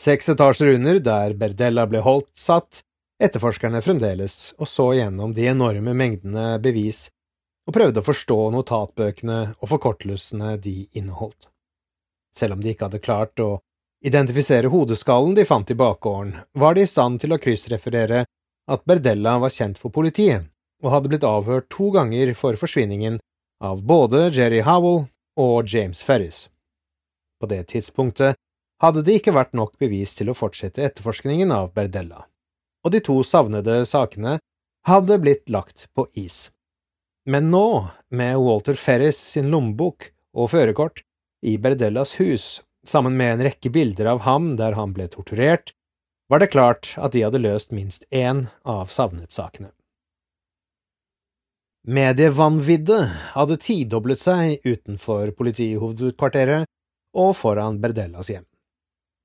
Seks 0.00 0.28
etasjer 0.28 0.74
under, 0.74 0.98
der 1.00 1.34
Berdella 1.34 1.86
ble 1.88 2.02
holdt, 2.04 2.30
satt 2.36 2.82
etterforskerne 3.22 3.80
fremdeles 3.80 4.54
og 4.60 4.68
så 4.68 4.90
gjennom 4.98 5.32
de 5.36 5.46
enorme 5.48 5.94
mengdene 5.96 6.56
bevis 6.62 7.06
og 7.66 7.74
prøvde 7.74 8.02
å 8.02 8.06
forstå 8.06 8.38
notatbøkene 8.54 9.38
og 9.56 9.70
forkortelsene 9.70 10.56
de 10.62 10.84
inneholdt. 10.98 11.48
Selv 12.36 12.56
om 12.56 12.62
de 12.62 12.74
ikke 12.74 12.90
hadde 12.90 13.02
klart 13.02 13.40
å 13.40 13.56
identifisere 14.06 14.70
hodeskallen 14.70 15.34
de 15.34 15.46
fant 15.48 15.70
i 15.72 15.78
bakgården, 15.78 16.34
var 16.52 16.76
de 16.76 16.84
i 16.84 16.90
stand 16.90 17.22
til 17.22 17.32
å 17.32 17.40
kryssreferere 17.40 18.26
at 18.70 18.84
Berdella 18.84 19.38
var 19.42 19.54
kjent 19.54 19.80
for 19.80 19.94
politiet 19.94 20.46
og 20.84 20.92
hadde 20.92 21.10
blitt 21.10 21.24
avhørt 21.24 21.70
to 21.72 21.88
ganger 21.94 22.34
for 22.36 22.58
forsvinningen 22.60 23.16
av 23.64 23.80
både 23.88 24.28
Jerry 24.36 24.60
Howell 24.66 25.06
og 25.40 25.72
James 25.72 26.02
Ferris. 26.04 26.46
På 27.40 27.48
det 27.48 27.62
tidspunktet 27.72 28.36
hadde 28.82 29.02
det 29.06 29.20
ikke 29.20 29.34
vært 29.36 29.54
nok 29.56 29.78
bevis 29.80 30.14
til 30.18 30.30
å 30.30 30.36
fortsette 30.36 30.84
etterforskningen 30.84 31.52
av 31.54 31.72
Berdella, 31.76 32.26
og 32.84 32.92
de 32.92 33.00
to 33.04 33.18
savnede 33.24 33.80
sakene 33.88 34.36
hadde 34.86 35.18
blitt 35.22 35.48
lagt 35.50 35.88
på 35.96 36.06
is. 36.14 36.50
Men 37.26 37.50
nå, 37.50 37.88
med 38.14 38.38
Walter 38.38 38.78
Ferris 38.78 39.18
sin 39.18 39.50
lommebok 39.50 40.12
og 40.36 40.52
førerkort 40.52 41.02
i 41.42 41.56
Berdellas 41.58 42.14
hus, 42.20 42.60
sammen 42.86 43.16
med 43.18 43.32
en 43.32 43.46
rekke 43.48 43.72
bilder 43.74 44.12
av 44.12 44.22
ham 44.28 44.54
der 44.60 44.76
han 44.78 44.92
ble 44.94 45.08
torturert, 45.10 45.72
var 46.30 46.42
det 46.42 46.52
klart 46.52 46.92
at 46.98 47.14
de 47.14 47.24
hadde 47.26 47.42
løst 47.42 47.74
minst 47.74 48.06
én 48.14 48.46
av 48.66 48.90
savnet-sakene. 48.90 49.72
Medievanviddet 51.86 53.12
hadde 53.36 53.58
tidoblet 53.62 54.18
seg 54.18 54.64
utenfor 54.66 55.30
politihovedkvarteret 55.38 56.66
og 57.14 57.30
foran 57.38 57.78
Berdellas 57.82 58.30
hjem. 58.32 58.46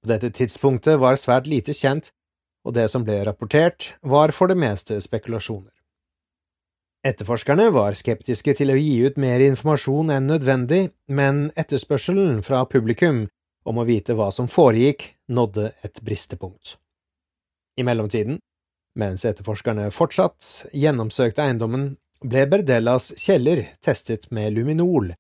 På 0.02 0.10
dette 0.10 0.32
tidspunktet 0.34 1.00
var 1.00 1.20
svært 1.20 1.48
lite 1.50 1.76
kjent, 1.78 2.10
og 2.66 2.74
det 2.78 2.88
som 2.94 3.06
ble 3.06 3.20
rapportert, 3.26 3.94
var 4.02 4.34
for 4.34 4.50
det 4.50 4.58
meste 4.58 4.98
spekulasjoner. 5.02 5.72
Etterforskerne 7.06 7.72
var 7.74 7.98
skeptiske 7.98 8.54
til 8.58 8.74
å 8.74 8.78
gi 8.78 9.00
ut 9.08 9.18
mer 9.22 9.42
informasjon 9.42 10.12
enn 10.14 10.28
nødvendig, 10.30 10.92
men 11.10 11.48
etterspørselen 11.58 12.44
fra 12.46 12.62
publikum 12.70 13.24
om 13.66 13.82
å 13.82 13.86
vite 13.88 14.14
hva 14.18 14.30
som 14.34 14.50
foregikk, 14.50 15.08
nådde 15.30 15.72
et 15.86 16.02
bristepunkt. 16.06 16.76
I 17.78 17.86
mellomtiden, 17.88 18.38
mens 18.98 19.26
etterforskerne 19.26 19.90
fortsatt 19.96 20.68
gjennomsøkte 20.78 21.46
eiendommen, 21.46 21.96
ble 22.22 22.46
Berdellas 22.50 23.12
kjeller 23.18 23.64
testet 23.82 24.28
med 24.30 24.54
luminol, 24.54 25.14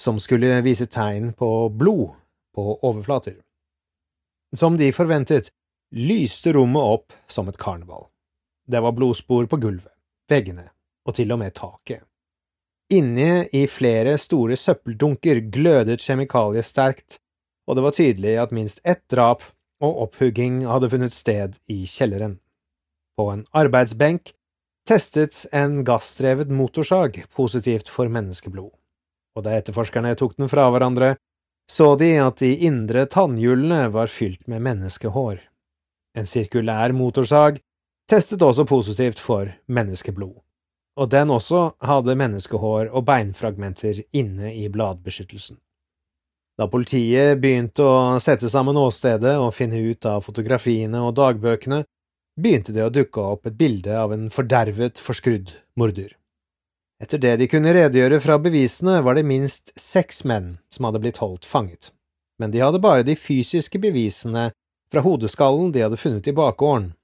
som 0.00 0.20
skulle 0.20 0.60
vise 0.64 0.88
tegn 0.88 1.34
på 1.36 1.68
blod 1.72 2.14
på 2.56 2.78
overflater. 2.80 3.36
Som 4.54 4.76
de 4.76 4.92
forventet, 4.94 5.50
lyste 5.90 6.52
rommet 6.52 6.82
opp 6.82 7.12
som 7.26 7.48
et 7.48 7.58
karneval. 7.58 8.06
Det 8.66 8.82
var 8.82 8.94
blodspor 8.94 9.46
på 9.46 9.58
gulvet, 9.62 9.92
veggene 10.30 10.68
og 11.06 11.14
til 11.18 11.32
og 11.34 11.40
med 11.42 11.54
taket. 11.54 12.02
Inne 12.94 13.46
i 13.54 13.64
flere 13.66 14.14
store 14.18 14.58
søppeldunker 14.58 15.40
glødet 15.54 16.02
kjemikalier 16.02 16.66
sterkt, 16.66 17.18
og 17.66 17.78
det 17.78 17.82
var 17.82 17.94
tydelig 17.96 18.34
at 18.38 18.54
minst 18.54 18.82
ett 18.86 19.02
drap 19.10 19.42
og 19.82 20.02
opphugging 20.06 20.62
hadde 20.66 20.90
funnet 20.92 21.14
sted 21.14 21.58
i 21.70 21.82
kjelleren. 21.90 22.38
På 23.18 23.30
en 23.32 23.46
arbeidsbenk 23.56 24.32
testet 24.86 25.46
en 25.52 25.80
gassdrevet 25.86 26.50
motorsag 26.52 27.24
positivt 27.34 27.90
for 27.90 28.10
menneskeblod, 28.12 28.70
og 29.36 29.44
da 29.46 29.56
etterforskerne 29.58 30.14
tok 30.18 30.36
den 30.38 30.50
fra 30.52 30.68
hverandre, 30.70 31.16
så 31.70 31.94
de 31.98 32.12
at 32.22 32.38
de 32.42 32.52
indre 32.66 33.06
tannhjulene 33.10 33.88
var 33.94 34.10
fylt 34.12 34.46
med 34.46 34.62
menneskehår. 34.62 35.40
En 36.16 36.26
sirkulær 36.26 36.94
motorsag 36.96 37.58
testet 38.10 38.42
også 38.42 38.64
positivt 38.64 39.18
for 39.20 39.50
menneskeblod, 39.66 40.36
og 40.96 41.10
den 41.10 41.32
også 41.34 41.72
hadde 41.84 42.16
menneskehår 42.16 42.92
og 42.92 43.06
beinfragmenter 43.08 44.04
inne 44.16 44.54
i 44.54 44.68
bladbeskyttelsen. 44.72 45.58
Da 46.56 46.70
politiet 46.72 47.36
begynte 47.42 47.84
å 47.84 47.96
sette 48.22 48.48
sammen 48.48 48.78
åstedet 48.80 49.34
og 49.36 49.52
finne 49.52 49.82
ut 49.90 50.06
av 50.08 50.22
fotografiene 50.24 51.02
og 51.04 51.12
dagbøkene, 51.18 51.82
begynte 52.40 52.72
det 52.72 52.86
å 52.86 52.92
dukke 52.92 53.20
opp 53.34 53.50
et 53.50 53.58
bilde 53.58 53.92
av 53.92 54.14
en 54.14 54.30
fordervet, 54.32 55.00
forskrudd 55.02 55.52
morder. 55.76 56.14
Etter 57.02 57.20
det 57.20 57.34
de 57.36 57.48
kunne 57.50 57.74
redegjøre 57.76 58.20
fra 58.24 58.38
bevisene, 58.40 59.02
var 59.04 59.18
det 59.18 59.26
minst 59.28 59.74
seks 59.78 60.24
menn 60.24 60.56
som 60.72 60.88
hadde 60.88 61.02
blitt 61.04 61.20
holdt 61.20 61.44
fanget, 61.44 61.90
men 62.40 62.54
de 62.54 62.62
hadde 62.64 62.80
bare 62.80 63.04
de 63.04 63.16
fysiske 63.20 63.80
bevisene 63.82 64.48
fra 64.92 65.02
hodeskallen 65.04 65.74
de 65.74 65.84
hadde 65.84 66.00
funnet 66.00 66.30
i 66.30 66.36
bakgården. 66.36 66.94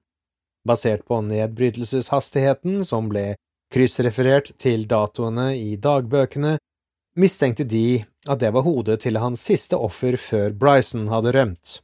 Basert 0.68 1.05
på 1.05 1.20
nedbrytelseshastigheten 1.26 2.85
som 2.88 3.11
ble 3.11 3.35
kryssreferert 3.72 4.52
til 4.62 4.87
datoene 4.88 5.52
i 5.59 5.76
dagbøkene, 5.76 6.57
mistenkte 7.18 7.66
de 7.68 8.05
at 8.28 8.40
det 8.40 8.52
var 8.55 8.64
hodet 8.64 9.00
til 9.05 9.18
hans 9.20 9.42
siste 9.44 9.76
offer 9.76 10.16
før 10.16 10.55
Bryson 10.57 11.09
hadde 11.12 11.35
rømt. 11.37 11.81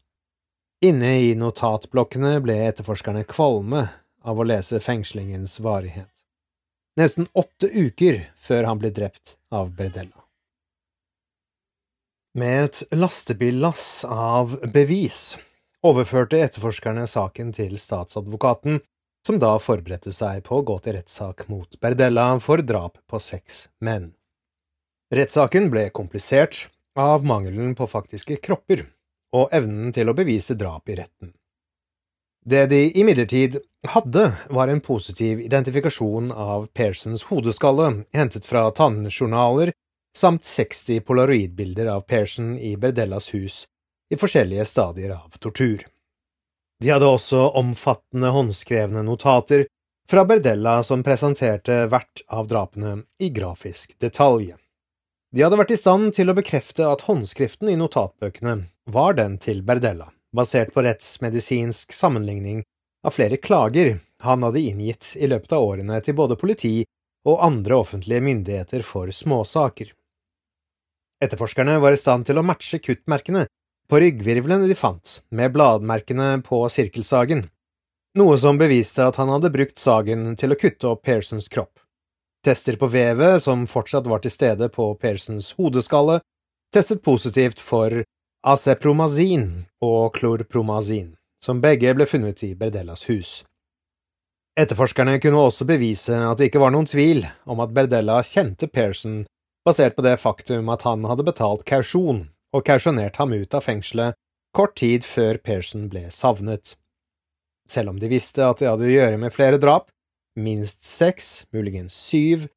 Inne 0.85 1.17
i 1.27 1.33
notatblokkene 1.35 2.39
ble 2.45 2.61
etterforskerne 2.69 3.25
kvalme 3.29 3.89
av 4.23 4.39
å 4.39 4.47
lese 4.47 4.79
fengslingens 4.81 5.59
varighet. 5.65 6.18
Nesten 6.99 7.29
åtte 7.33 7.69
uker 7.71 8.25
før 8.43 8.67
han 8.67 8.81
ble 8.83 8.91
drept 8.91 9.37
av 9.55 9.71
Berdella. 9.77 10.25
Med 12.39 12.65
et 12.65 12.81
lastebillass 12.95 14.03
av 14.05 14.57
bevis 14.75 15.37
overførte 15.87 16.41
etterforskerne 16.43 17.07
saken 17.07 17.55
til 17.55 17.79
statsadvokaten, 17.79 18.81
som 19.27 19.39
da 19.39 19.53
forberedte 19.63 20.11
seg 20.15 20.43
på 20.47 20.59
å 20.59 20.67
gå 20.67 20.79
til 20.83 20.99
rettssak 20.99 21.47
mot 21.53 21.79
Berdella 21.83 22.29
for 22.43 22.63
drap 22.67 22.99
på 23.07 23.23
seks 23.23 23.67
menn. 23.85 24.11
Rettssaken 25.15 25.71
ble 25.71 25.89
komplisert 25.95 26.67
av 26.99 27.27
mangelen 27.27 27.79
på 27.79 27.87
faktiske 27.87 28.41
kropper 28.43 28.89
og 29.39 29.55
evnen 29.55 29.95
til 29.95 30.11
å 30.11 30.19
bevise 30.19 30.59
drap 30.59 30.91
i 30.91 30.99
retten. 30.99 31.31
Det 32.49 32.67
de 32.67 32.91
imidlertid 32.91 33.59
hadde, 33.89 34.33
var 34.49 34.69
en 34.69 34.81
positiv 34.81 35.41
identifikasjon 35.41 36.33
av 36.33 36.67
Pearsons 36.67 37.23
hodeskalle, 37.29 37.91
hentet 38.13 38.47
fra 38.47 38.71
tannjournaler, 38.71 39.73
samt 40.17 40.45
60 40.45 41.01
polaroidbilder 41.01 41.87
av 41.93 42.01
Pearson 42.01 42.59
i 42.59 42.77
Berdellas 42.77 43.35
hus 43.35 43.67
i 44.09 44.17
forskjellige 44.17 44.65
stadier 44.65 45.13
av 45.19 45.37
tortur. 45.39 45.85
De 46.81 46.89
hadde 46.89 47.13
også 47.13 47.51
omfattende 47.61 48.33
håndskrevne 48.33 49.05
notater 49.05 49.67
fra 50.09 50.25
Berdella 50.25 50.79
som 50.83 51.05
presenterte 51.05 51.83
hvert 51.93 52.25
av 52.33 52.49
drapene 52.49 53.03
i 53.21 53.29
grafisk 53.29 53.93
detalj. 54.01 54.55
De 55.37 55.45
hadde 55.45 55.61
vært 55.61 55.77
i 55.77 55.83
stand 55.85 56.15
til 56.17 56.33
å 56.33 56.39
bekrefte 56.39 56.89
at 56.89 57.05
håndskriften 57.11 57.69
i 57.69 57.77
notatbøkene 57.77 58.63
var 58.89 59.21
den 59.21 59.37
til 59.37 59.61
Berdella, 59.61 60.15
basert 60.37 60.75
på 60.75 60.83
rettsmedisinsk 60.85 61.93
sammenligning 61.93 62.63
av 63.07 63.15
flere 63.15 63.37
klager 63.37 63.99
han 64.23 64.43
hadde 64.43 64.61
inngitt 64.61 65.15
i 65.19 65.29
løpet 65.31 65.53
av 65.53 65.65
årene 65.65 66.01
til 66.05 66.17
både 66.19 66.37
politi 66.37 66.83
og 67.29 67.45
andre 67.45 67.79
offentlige 67.79 68.25
myndigheter 68.25 68.83
for 68.87 69.11
småsaker. 69.15 69.93
Etterforskerne 71.25 71.79
var 71.83 71.95
i 71.95 72.01
stand 72.01 72.27
til 72.29 72.39
å 72.39 72.47
matche 72.47 72.79
kuttmerkene 72.83 73.47
på 73.89 74.01
ryggvirvlene 74.03 74.69
de 74.69 74.77
fant, 74.77 75.23
med 75.31 75.53
bladmerkene 75.55 76.43
på 76.47 76.61
sirkelsagen, 76.71 77.47
noe 78.19 78.37
som 78.39 78.59
beviste 78.61 79.07
at 79.07 79.17
han 79.21 79.31
hadde 79.33 79.51
brukt 79.55 79.79
sagen 79.81 80.35
til 80.39 80.53
å 80.53 80.59
kutte 80.61 80.91
opp 80.93 81.05
Pearsons 81.07 81.49
kropp. 81.49 81.81
Tester 82.45 82.79
på 82.79 82.87
vevet, 82.93 83.43
som 83.43 83.67
fortsatt 83.67 84.07
var 84.07 84.23
til 84.23 84.33
stede 84.33 84.69
på 84.75 84.93
Pearsons 85.01 85.53
hodeskalle, 85.59 86.21
testet 86.75 87.03
positivt 87.03 87.61
for 87.61 88.05
acepromazin 88.49 89.67
og 89.85 90.15
klorpromazin, 90.17 91.13
som 91.45 91.61
begge 91.61 91.93
ble 91.95 92.07
funnet 92.09 92.43
i 92.47 92.55
Berdellas 92.57 93.05
hus. 93.11 93.43
Etterforskerne 94.59 95.19
kunne 95.23 95.43
også 95.51 95.67
bevise 95.69 96.17
at 96.17 96.41
det 96.41 96.49
ikke 96.49 96.63
var 96.63 96.73
noen 96.75 96.89
tvil 96.89 97.23
om 97.47 97.61
at 97.63 97.75
Berdella 97.77 98.19
kjente 98.27 98.67
Pearson, 98.67 99.21
basert 99.69 99.95
på 99.95 100.03
det 100.07 100.17
faktum 100.19 100.71
at 100.73 100.83
han 100.89 101.05
hadde 101.07 101.27
betalt 101.29 101.67
kausjon 101.69 102.25
og 102.57 102.65
kausjonert 102.67 103.21
ham 103.21 103.37
ut 103.37 103.55
av 103.55 103.67
fengselet 103.69 104.17
kort 104.57 104.75
tid 104.81 105.05
før 105.07 105.39
Pearson 105.45 105.87
ble 105.93 106.09
savnet. 106.11 106.73
Selv 107.69 107.93
om 107.93 108.01
de 108.01 108.09
visste 108.11 108.43
at 108.43 108.63
de 108.63 108.71
hadde 108.71 108.89
å 108.89 108.91
gjøre 108.91 109.21
med 109.21 109.35
flere 109.35 109.61
drap, 109.61 109.93
minst 110.41 110.87
seks, 110.89 111.45
muligens 111.55 111.95
syv, 111.95 112.49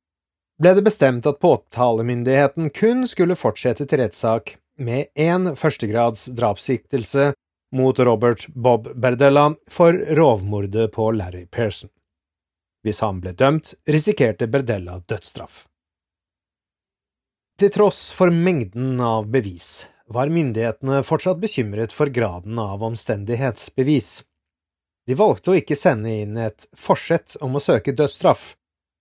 ble 0.62 0.74
det 0.78 0.86
bestemt 0.88 1.28
at 1.28 1.42
påtalemyndigheten 1.44 2.72
kun 2.74 3.04
skulle 3.10 3.38
fortsette 3.38 3.86
til 3.86 4.02
rettssak 4.02 4.56
med 4.84 5.12
én 5.16 5.54
førstegrads 5.56 6.28
drapssiktelse 6.38 7.32
mot 7.76 8.00
Robert 8.00 8.48
Bob 8.48 8.90
Berdella 8.96 9.54
for 9.72 9.94
rovmordet 9.94 10.92
på 10.92 11.12
Larry 11.16 11.46
Pearson. 11.46 11.90
Hvis 12.84 13.00
han 13.06 13.22
ble 13.22 13.34
dømt, 13.38 13.76
risikerte 13.88 14.48
Berdella 14.52 15.00
dødsstraff. 15.08 15.68
Til 17.62 17.70
tross 17.70 18.10
for 18.18 18.34
mengden 18.34 18.98
av 19.06 19.28
bevis 19.30 19.86
var 20.12 20.32
myndighetene 20.34 21.04
fortsatt 21.06 21.40
bekymret 21.40 21.94
for 21.94 22.10
graden 22.10 22.60
av 22.60 22.84
omstendighetsbevis. 22.84 24.24
De 25.08 25.18
valgte 25.18 25.54
å 25.54 25.58
ikke 25.60 25.78
sende 25.78 26.12
inn 26.24 26.40
et 26.42 26.68
forsett 26.78 27.38
om 27.42 27.56
å 27.56 27.64
søke 27.64 27.94
dødsstraff, 27.96 28.56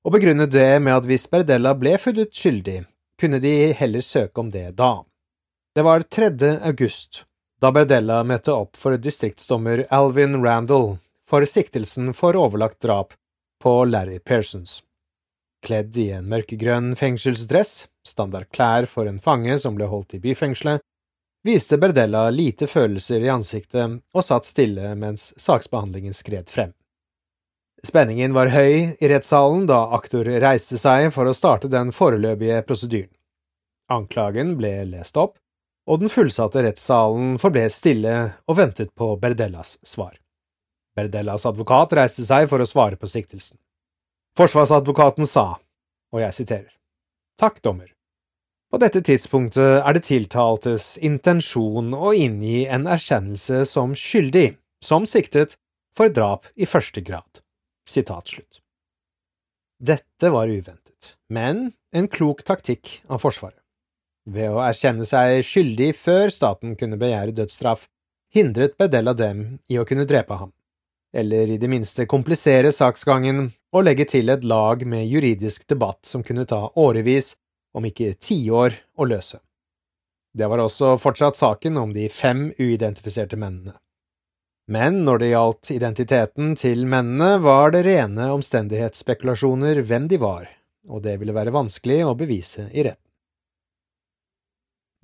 og 0.04 0.14
begrunnet 0.14 0.52
det 0.52 0.80
med 0.80 1.00
at 1.00 1.08
hvis 1.08 1.26
Berdella 1.32 1.74
ble 1.76 1.96
funnet 2.00 2.36
skyldig, 2.36 2.82
kunne 3.20 3.40
de 3.42 3.72
heller 3.76 4.04
søke 4.04 4.40
om 4.40 4.52
det 4.52 4.70
da. 4.78 5.00
Det 5.74 5.82
var 5.82 6.02
3. 6.02 6.26
august, 6.62 7.24
da 7.60 7.70
Berdella 7.70 8.24
møtte 8.26 8.50
opp 8.50 8.74
for 8.76 8.96
distriktsdommer 8.98 9.84
Alvin 9.94 10.40
Randall 10.42 10.96
for 11.30 11.44
siktelsen 11.46 12.08
for 12.10 12.34
overlagt 12.34 12.80
drap 12.82 13.12
på 13.62 13.74
Larry 13.84 14.18
Pearsons. 14.18 14.80
Kledd 15.62 15.94
i 15.94 16.08
en 16.16 16.26
mørkegrønn 16.26 16.96
fengselsdress, 16.98 17.86
standard 18.02 18.48
klær 18.50 18.88
for 18.90 19.06
en 19.06 19.20
fange 19.22 19.60
som 19.62 19.76
ble 19.78 19.86
holdt 19.86 20.16
i 20.18 20.20
byfengselet, 20.24 20.82
viste 21.46 21.78
Berdella 21.78 22.24
lite 22.34 22.66
følelser 22.66 23.22
i 23.22 23.30
ansiktet 23.30 24.00
og 24.10 24.26
satt 24.26 24.48
stille 24.48 24.96
mens 24.98 25.28
saksbehandlingen 25.38 26.16
skred 26.18 26.50
frem. 26.50 26.72
Spenningen 27.86 28.34
var 28.34 28.50
høy 28.50 28.98
i 28.98 29.12
rettssalen 29.12 29.68
da 29.70 29.84
aktor 29.94 30.26
reiste 30.26 30.82
seg 30.82 31.12
for 31.14 31.30
å 31.30 31.36
starte 31.36 31.70
den 31.70 31.94
foreløpige 31.94 32.58
prosedyren. 32.66 33.14
Anklagen 33.86 34.56
ble 34.58 34.74
lest 34.90 35.14
opp, 35.14 35.38
og 35.88 36.02
den 36.02 36.12
fullsatte 36.12 36.62
rettssalen 36.64 37.38
forble 37.40 37.66
stille 37.72 38.16
og 38.46 38.58
ventet 38.58 38.92
på 38.96 39.14
Berdellas 39.20 39.78
svar. 39.86 40.18
Berdellas 40.96 41.46
advokat 41.48 41.94
reiste 41.96 42.26
seg 42.26 42.48
for 42.50 42.62
å 42.62 42.68
svare 42.68 42.98
på 43.00 43.08
siktelsen. 43.10 43.58
Forsvarsadvokaten 44.38 45.26
sa, 45.26 45.54
og 46.12 46.22
jeg 46.22 46.36
siterer, 46.36 46.70
Takk, 47.40 47.62
dommer. 47.64 47.88
På 48.70 48.78
dette 48.78 49.00
tidspunktet 49.02 49.80
er 49.80 49.96
det 49.96 50.04
tiltaltes 50.06 50.92
intensjon 51.02 51.94
å 51.96 52.12
inngi 52.14 52.66
en 52.68 52.84
erkjennelse 52.86 53.64
som 53.66 53.96
skyldig, 53.98 54.52
som 54.84 55.08
siktet, 55.08 55.56
for 55.96 56.12
drap 56.12 56.46
i 56.54 56.68
første 56.70 57.02
grad. 57.02 57.40
Sitat 57.88 58.30
slutt. 58.30 58.60
Dette 59.80 60.30
var 60.30 60.52
uventet, 60.52 61.16
men 61.32 61.70
en 61.96 62.08
klok 62.12 62.44
taktikk 62.46 63.00
av 63.08 63.24
Forsvaret. 63.24 63.59
Ved 64.30 64.52
å 64.52 64.60
erkjenne 64.62 65.06
seg 65.08 65.40
skyldig 65.42 65.90
før 65.98 66.30
staten 66.30 66.76
kunne 66.78 66.98
begjære 67.00 67.34
dødsstraff, 67.34 67.88
hindret 68.30 68.76
Bedella 68.78 69.14
dem 69.16 69.58
i 69.66 69.78
å 69.80 69.86
kunne 69.88 70.06
drepe 70.06 70.36
ham, 70.38 70.52
eller 71.10 71.50
i 71.50 71.58
det 71.58 71.70
minste 71.72 72.06
komplisere 72.06 72.70
saksgangen 72.70 73.48
og 73.74 73.86
legge 73.88 74.06
til 74.12 74.30
et 74.30 74.46
lag 74.46 74.84
med 74.86 75.08
juridisk 75.10 75.66
debatt 75.66 76.06
som 76.06 76.22
kunne 76.22 76.46
ta 76.46 76.68
årevis, 76.78 77.34
om 77.74 77.86
ikke 77.86 78.14
tiår, 78.22 78.78
å 78.98 79.06
løse. 79.10 79.40
Det 80.30 80.46
var 80.46 80.62
også 80.62 80.94
fortsatt 81.02 81.38
saken 81.38 81.78
om 81.80 81.92
de 81.94 82.06
fem 82.10 82.52
uidentifiserte 82.58 83.38
mennene. 83.38 83.74
Men 84.70 85.02
når 85.02 85.18
det 85.18 85.32
gjaldt 85.32 85.70
identiteten 85.74 86.54
til 86.54 86.86
mennene, 86.86 87.40
var 87.42 87.74
det 87.74 87.82
rene 87.88 88.30
omstendighetsspekulasjoner 88.36 89.82
hvem 89.82 90.06
de 90.10 90.20
var, 90.22 90.46
og 90.86 91.02
det 91.02 91.18
ville 91.18 91.34
være 91.34 91.54
vanskelig 91.54 92.04
å 92.06 92.14
bevise 92.18 92.70
i 92.70 92.86
retten. 92.86 93.09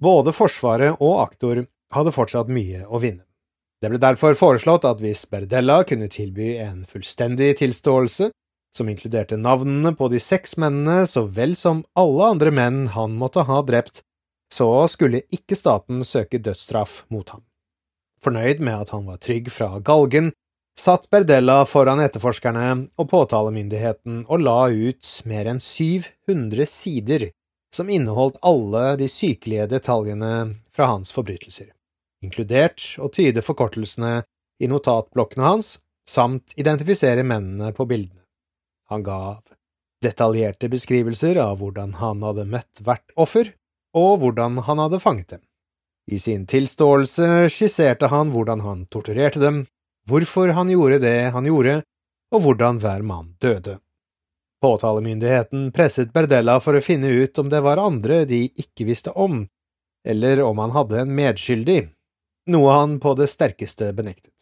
Både 0.03 0.33
Forsvaret 0.37 0.99
og 1.01 1.23
aktor 1.23 1.63
hadde 1.95 2.13
fortsatt 2.13 2.51
mye 2.53 2.85
å 2.85 3.01
vinne. 3.01 3.25
Det 3.81 3.91
ble 3.93 4.01
derfor 4.01 4.37
foreslått 4.37 4.87
at 4.89 5.01
hvis 5.05 5.27
Berdella 5.31 5.83
kunne 5.89 6.09
tilby 6.13 6.57
en 6.61 6.85
fullstendig 6.89 7.59
tilståelse, 7.61 8.31
som 8.77 8.89
inkluderte 8.93 9.39
navnene 9.41 9.95
på 9.97 10.09
de 10.13 10.21
seks 10.21 10.57
mennene 10.61 11.07
så 11.09 11.25
vel 11.33 11.55
som 11.57 11.85
alle 11.97 12.33
andre 12.35 12.53
menn 12.53 12.81
han 12.93 13.17
måtte 13.21 13.47
ha 13.49 13.63
drept, 13.65 14.03
så 14.53 14.69
skulle 14.89 15.25
ikke 15.33 15.57
staten 15.59 16.05
søke 16.05 16.41
dødsstraff 16.41 17.05
mot 17.13 17.29
ham. 17.33 17.45
Fornøyd 18.25 18.61
med 18.65 18.87
at 18.87 18.93
han 18.95 19.07
var 19.09 19.21
trygg 19.23 19.49
fra 19.53 19.79
galgen, 19.85 20.33
satt 20.77 21.09
Berdella 21.13 21.63
foran 21.69 22.03
etterforskerne 22.05 22.69
og 23.01 23.09
påtalemyndigheten 23.13 24.25
og 24.27 24.45
la 24.45 24.59
ut 24.69 25.13
mer 25.29 25.49
enn 25.53 25.61
700 25.63 26.69
sider 26.69 27.31
som 27.77 27.91
inneholdt 27.93 28.39
alle 28.43 28.97
de 29.01 29.09
sykelige 29.11 29.69
detaljene 29.71 30.33
fra 30.75 30.89
hans 30.95 31.13
forbrytelser, 31.13 31.69
inkludert 32.25 32.95
å 32.99 33.11
tyde 33.13 33.45
forkortelsene 33.45 34.23
i 34.63 34.71
notatblokkene 34.73 35.45
hans 35.45 35.77
samt 36.09 36.55
identifisere 36.57 37.27
mennene 37.27 37.73
på 37.77 37.85
bildene. 37.89 38.25
Han 38.89 39.03
gav 39.05 39.43
detaljerte 40.05 40.71
beskrivelser 40.71 41.39
av 41.43 41.59
hvordan 41.61 41.97
han 42.01 42.23
hadde 42.25 42.47
møtt 42.49 42.83
hvert 42.87 43.17
offer, 43.17 43.53
og 43.97 44.21
hvordan 44.23 44.61
han 44.67 44.83
hadde 44.85 45.03
fanget 45.03 45.37
dem. 45.37 45.43
I 46.07 46.19
sin 46.23 46.45
tilståelse 46.47 47.49
skisserte 47.51 48.11
han 48.13 48.31
hvordan 48.31 48.63
han 48.63 48.85
torturerte 48.93 49.43
dem, 49.43 49.65
hvorfor 50.07 50.53
han 50.55 50.71
gjorde 50.71 51.01
det 51.03 51.33
han 51.35 51.49
gjorde, 51.49 51.81
og 52.31 52.45
hvordan 52.45 52.79
hver 52.83 53.03
mann 53.07 53.35
døde. 53.43 53.81
Påtalemyndigheten 54.63 55.73
presset 55.73 56.13
Berdella 56.13 56.61
for 56.65 56.79
å 56.79 56.85
finne 56.85 57.09
ut 57.13 57.39
om 57.39 57.51
det 57.53 57.61
var 57.61 57.81
andre 57.83 58.25
de 58.25 58.47
ikke 58.49 58.87
visste 58.89 59.13
om, 59.13 59.45
eller 60.07 60.43
om 60.43 60.59
han 60.59 60.73
hadde 60.73 61.01
en 61.03 61.15
medskyldig, 61.15 61.81
noe 62.53 62.73
han 62.73 62.99
på 63.01 63.15
det 63.19 63.29
sterkeste 63.29 63.93
benektet. 63.93 64.33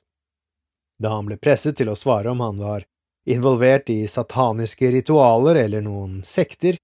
Da 1.02 1.16
han 1.16 1.26
ble 1.26 1.38
presset 1.42 1.76
til 1.80 1.90
å 1.90 1.98
svare 1.98 2.30
om 2.30 2.40
han 2.44 2.60
var 2.62 2.84
involvert 3.26 3.90
i 3.90 4.06
sataniske 4.06 4.90
ritualer 4.90 5.58
eller 5.64 5.82
noen 5.82 6.20
sekter, 6.22 6.76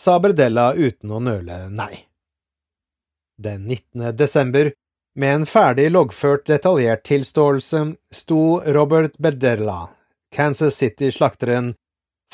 sa 0.00 0.16
Berdella 0.22 0.72
uten 0.74 1.10
å 1.12 1.20
nøle 1.20 1.66
nei. 1.68 2.06
Den 3.40 3.66
19. 3.66 4.16
desember, 4.16 4.72
med 5.16 5.34
en 5.34 5.46
ferdig 5.46 5.90
loggført 5.90 6.46
detaljert 6.46 7.02
tilståelse, 7.04 7.82
sto 8.12 8.60
Robert 8.64 9.18
Berdella, 9.18 9.90
Kansas 10.32 10.78
City-slakteren, 10.80 11.74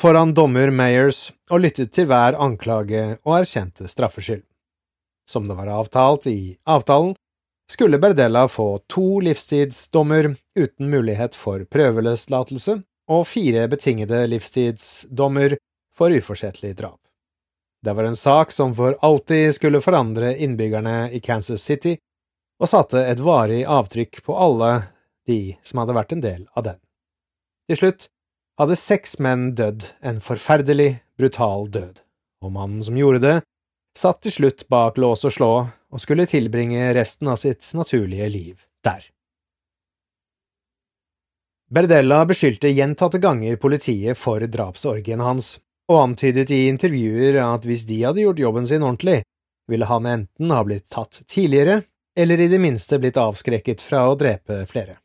foran 0.01 0.33
dommer 0.33 0.69
Mayers 0.69 1.31
og 1.49 1.63
lyttet 1.65 1.93
til 1.95 2.07
hver 2.09 2.37
anklage 2.39 3.17
og 3.23 3.39
erkjente 3.39 3.89
straffskyld. 3.89 4.43
Som 5.29 5.47
det 5.49 5.57
var 5.57 5.71
avtalt 5.73 6.27
i 6.31 6.57
avtalen, 6.69 7.15
skulle 7.71 7.99
Berdella 7.99 8.45
få 8.47 8.79
to 8.87 9.19
livstidsdommer 9.19 10.29
uten 10.55 10.89
mulighet 10.89 11.35
for 11.35 11.65
prøveløslatelse 11.67 12.77
og 13.11 13.27
fire 13.27 13.65
betingede 13.67 14.21
livstidsdommer 14.31 15.57
for 15.97 16.13
uforsettlig 16.15 16.75
drap. 16.77 16.99
Det 17.83 17.93
var 17.93 18.07
en 18.07 18.15
sak 18.15 18.51
som 18.51 18.73
for 18.75 18.95
alltid 19.01 19.55
skulle 19.55 19.81
forandre 19.81 20.35
innbyggerne 20.37 21.09
i 21.11 21.19
Kansas 21.19 21.63
City, 21.63 21.97
og 22.57 22.69
satte 22.71 23.03
et 23.05 23.19
varig 23.21 23.61
avtrykk 23.69 24.23
på 24.25 24.33
alle 24.33 24.71
de 25.27 25.57
som 25.63 25.81
hadde 25.81 25.95
vært 25.97 26.15
en 26.15 26.23
del 26.23 26.47
av 26.57 26.65
den. 26.71 26.79
Til 27.69 27.79
slutt 27.81 28.07
hadde 28.57 28.77
seks 28.79 29.17
menn 29.21 29.51
dødd 29.57 29.85
en 30.01 30.21
forferdelig, 30.23 31.01
brutal 31.17 31.67
død, 31.73 32.01
og 32.43 32.53
mannen 32.53 32.83
som 32.85 32.97
gjorde 32.97 33.21
det, 33.23 33.35
satt 33.97 34.21
til 34.25 34.33
slutt 34.33 34.65
bak 34.69 34.97
lås 35.01 35.25
og 35.25 35.33
slå 35.33 35.51
og 35.67 36.01
skulle 36.01 36.27
tilbringe 36.29 36.89
resten 36.97 37.29
av 37.31 37.39
sitt 37.41 37.65
naturlige 37.77 38.27
liv 38.29 38.65
der. 38.85 39.05
Berdella 41.67 42.21
beskyldte 42.27 42.71
gjentatte 42.71 43.19
ganger 43.19 43.57
politiet 43.59 44.17
for 44.17 44.39
drapsorgien 44.39 45.19
hans, 45.19 45.57
og 45.91 45.99
antydet 46.03 46.51
i 46.51 46.67
intervjuer 46.69 47.39
at 47.43 47.65
hvis 47.67 47.83
de 47.89 48.03
hadde 48.05 48.23
gjort 48.23 48.39
jobben 48.39 48.67
sin 48.67 48.85
ordentlig, 48.85 49.21
ville 49.67 49.87
han 49.89 50.07
enten 50.07 50.53
ha 50.53 50.61
blitt 50.63 50.87
tatt 50.91 51.21
tidligere, 51.27 51.81
eller 52.17 52.39
i 52.39 52.47
det 52.47 52.59
minste 52.63 52.99
blitt 52.99 53.19
avskrekket 53.19 53.83
fra 53.83 54.05
å 54.07 54.15
drepe 54.19 54.63
flere. 54.69 54.97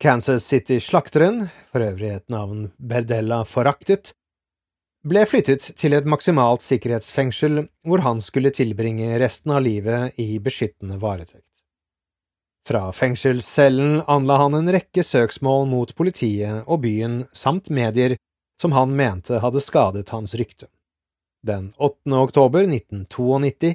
Kansas 0.00 0.46
City-slakteren, 0.48 1.50
for 1.68 1.84
øvrig 1.84 2.14
et 2.14 2.28
navn 2.32 2.70
Berdella 2.80 3.42
foraktet, 3.44 4.14
ble 5.04 5.26
flyttet 5.28 5.66
til 5.76 5.92
et 5.92 6.06
maksimalt 6.08 6.64
sikkerhetsfengsel 6.64 7.66
hvor 7.84 8.00
han 8.06 8.22
skulle 8.24 8.52
tilbringe 8.56 9.18
resten 9.20 9.52
av 9.52 9.60
livet 9.66 10.16
i 10.16 10.38
beskyttende 10.40 10.96
varetekt. 11.02 11.44
Fra 12.64 12.86
fengselscellen 12.96 14.00
anla 14.08 14.38
han 14.40 14.56
en 14.56 14.72
rekke 14.72 15.04
søksmål 15.04 15.68
mot 15.68 15.92
politiet 15.96 16.64
og 16.64 16.80
byen 16.86 17.26
samt 17.36 17.68
medier 17.68 18.16
som 18.60 18.72
han 18.72 18.96
mente 18.96 19.40
hadde 19.44 19.60
skadet 19.64 20.12
hans 20.16 20.32
rykte. 20.36 20.70
Den 21.44 21.74
8. 21.76 22.08
oktober 22.16 22.64
1992 22.64 23.74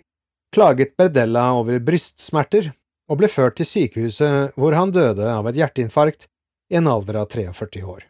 klaget 0.58 0.98
Berdella 0.98 1.52
over 1.60 1.78
brystsmerter 1.86 2.72
og 3.12 3.20
ble 3.20 3.30
ført 3.30 3.58
til 3.60 3.70
sykehuset 3.70 4.58
hvor 4.60 4.76
han 4.78 4.94
døde 4.96 5.28
av 5.30 5.48
et 5.50 5.60
hjerteinfarkt 5.60 6.28
i 6.72 6.80
en 6.80 6.90
alder 6.90 7.22
av 7.22 7.30
43 7.34 7.84
år. 7.86 8.06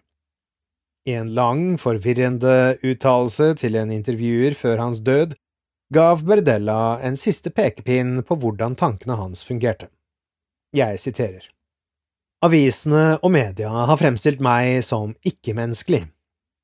I 1.06 1.18
en 1.20 1.34
lang, 1.38 1.76
forvirrende 1.78 2.78
uttalelse 2.82 3.52
til 3.62 3.76
en 3.78 3.92
intervjuer 3.94 4.56
før 4.58 4.82
hans 4.82 5.04
død 5.06 5.36
gav 5.94 6.24
Berdella 6.26 6.98
en 7.06 7.18
siste 7.20 7.52
pekepinn 7.54 8.24
på 8.26 8.40
hvordan 8.42 8.78
tankene 8.80 9.20
hans 9.20 9.44
fungerte. 9.46 9.92
Jeg 10.74 10.98
siterer. 11.00 11.46
Avisene 12.46 13.20
og 13.22 13.32
media 13.32 13.70
har 13.70 14.00
fremstilt 14.02 14.42
meg 14.44 14.82
som 14.86 15.14
ikke-menneskelig. 15.26 16.04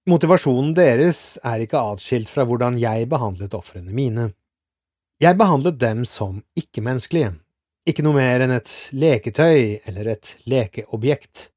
Motivasjonen 0.10 0.74
deres 0.74 1.38
er 1.46 1.62
ikke 1.62 1.80
atskilt 1.94 2.30
fra 2.34 2.48
hvordan 2.50 2.80
jeg 2.82 3.08
behandlet 3.10 3.54
ofrene 3.54 3.94
mine. 3.94 4.32
Jeg 5.22 5.38
behandlet 5.38 5.78
dem 5.78 6.02
som 6.10 6.42
ikke-menneskelige, 6.58 7.36
ikke 7.88 8.04
noe 8.06 8.18
mer 8.18 8.44
enn 8.46 8.54
et 8.54 8.72
leketøy 8.94 9.82
eller 9.90 10.12
et 10.14 10.36
lekeobjekt. 10.50 11.50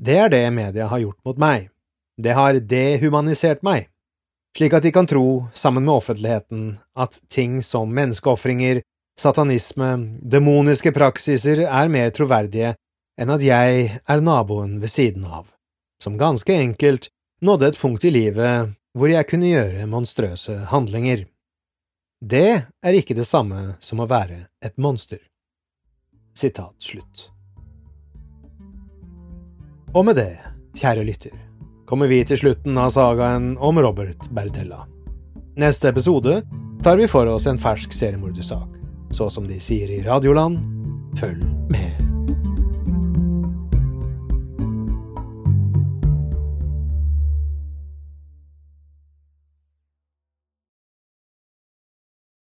Det 0.00 0.16
er 0.18 0.32
det 0.32 0.44
media 0.54 0.88
har 0.88 1.02
gjort 1.02 1.20
mot 1.26 1.38
meg. 1.38 1.68
Det 2.16 2.34
har 2.36 2.58
dehumanisert 2.58 3.62
meg, 3.64 3.88
slik 4.56 4.74
at 4.76 4.84
de 4.84 4.92
kan 4.92 5.08
tro, 5.08 5.48
sammen 5.52 5.84
med 5.84 5.94
offentligheten, 5.94 6.78
at 6.96 7.20
ting 7.32 7.60
som 7.64 7.92
menneskeofringer, 7.94 8.82
satanisme, 9.20 10.18
demoniske 10.22 10.92
praksiser 10.92 11.64
er 11.66 11.92
mer 11.92 12.12
troverdige 12.14 12.74
enn 13.20 13.32
at 13.32 13.44
jeg 13.44 13.88
er 14.08 14.24
naboen 14.24 14.78
ved 14.80 14.92
siden 14.92 15.24
av, 15.28 15.46
som 16.02 16.20
ganske 16.20 16.52
enkelt 16.52 17.10
nådde 17.44 17.72
et 17.72 17.80
punkt 17.80 18.04
i 18.08 18.12
livet 18.12 18.72
hvor 18.96 19.08
jeg 19.08 19.28
kunne 19.28 19.52
gjøre 19.52 19.88
monstrøse 19.88 20.56
handlinger. 20.72 21.26
Det 22.22 22.48
er 22.60 22.96
ikke 22.96 23.16
det 23.18 23.26
samme 23.28 23.76
som 23.80 24.00
å 24.00 24.08
være 24.08 24.46
et 24.64 24.76
monster. 24.80 25.20
Sitat 26.34 26.74
slutt. 26.82 27.28
Og 29.92 30.06
med 30.08 30.16
det, 30.16 30.38
kjære 30.78 31.04
lytter, 31.04 31.34
kommer 31.88 32.08
vi 32.08 32.22
til 32.24 32.40
slutten 32.40 32.78
av 32.80 32.92
sagaen 32.94 33.52
om 33.60 33.80
Robert 33.84 34.30
Bertella. 34.32 34.86
Neste 35.60 35.92
episode 35.92 36.40
tar 36.82 36.96
vi 36.96 37.10
for 37.10 37.28
oss 37.28 37.46
en 37.50 37.60
fersk 37.60 37.92
seriemordersak. 37.92 38.80
Så 39.12 39.28
som 39.28 39.44
de 39.44 39.60
sier 39.60 39.92
i 39.92 40.00
Radioland, 40.06 40.56
følg 41.20 41.44
med. 41.68 42.11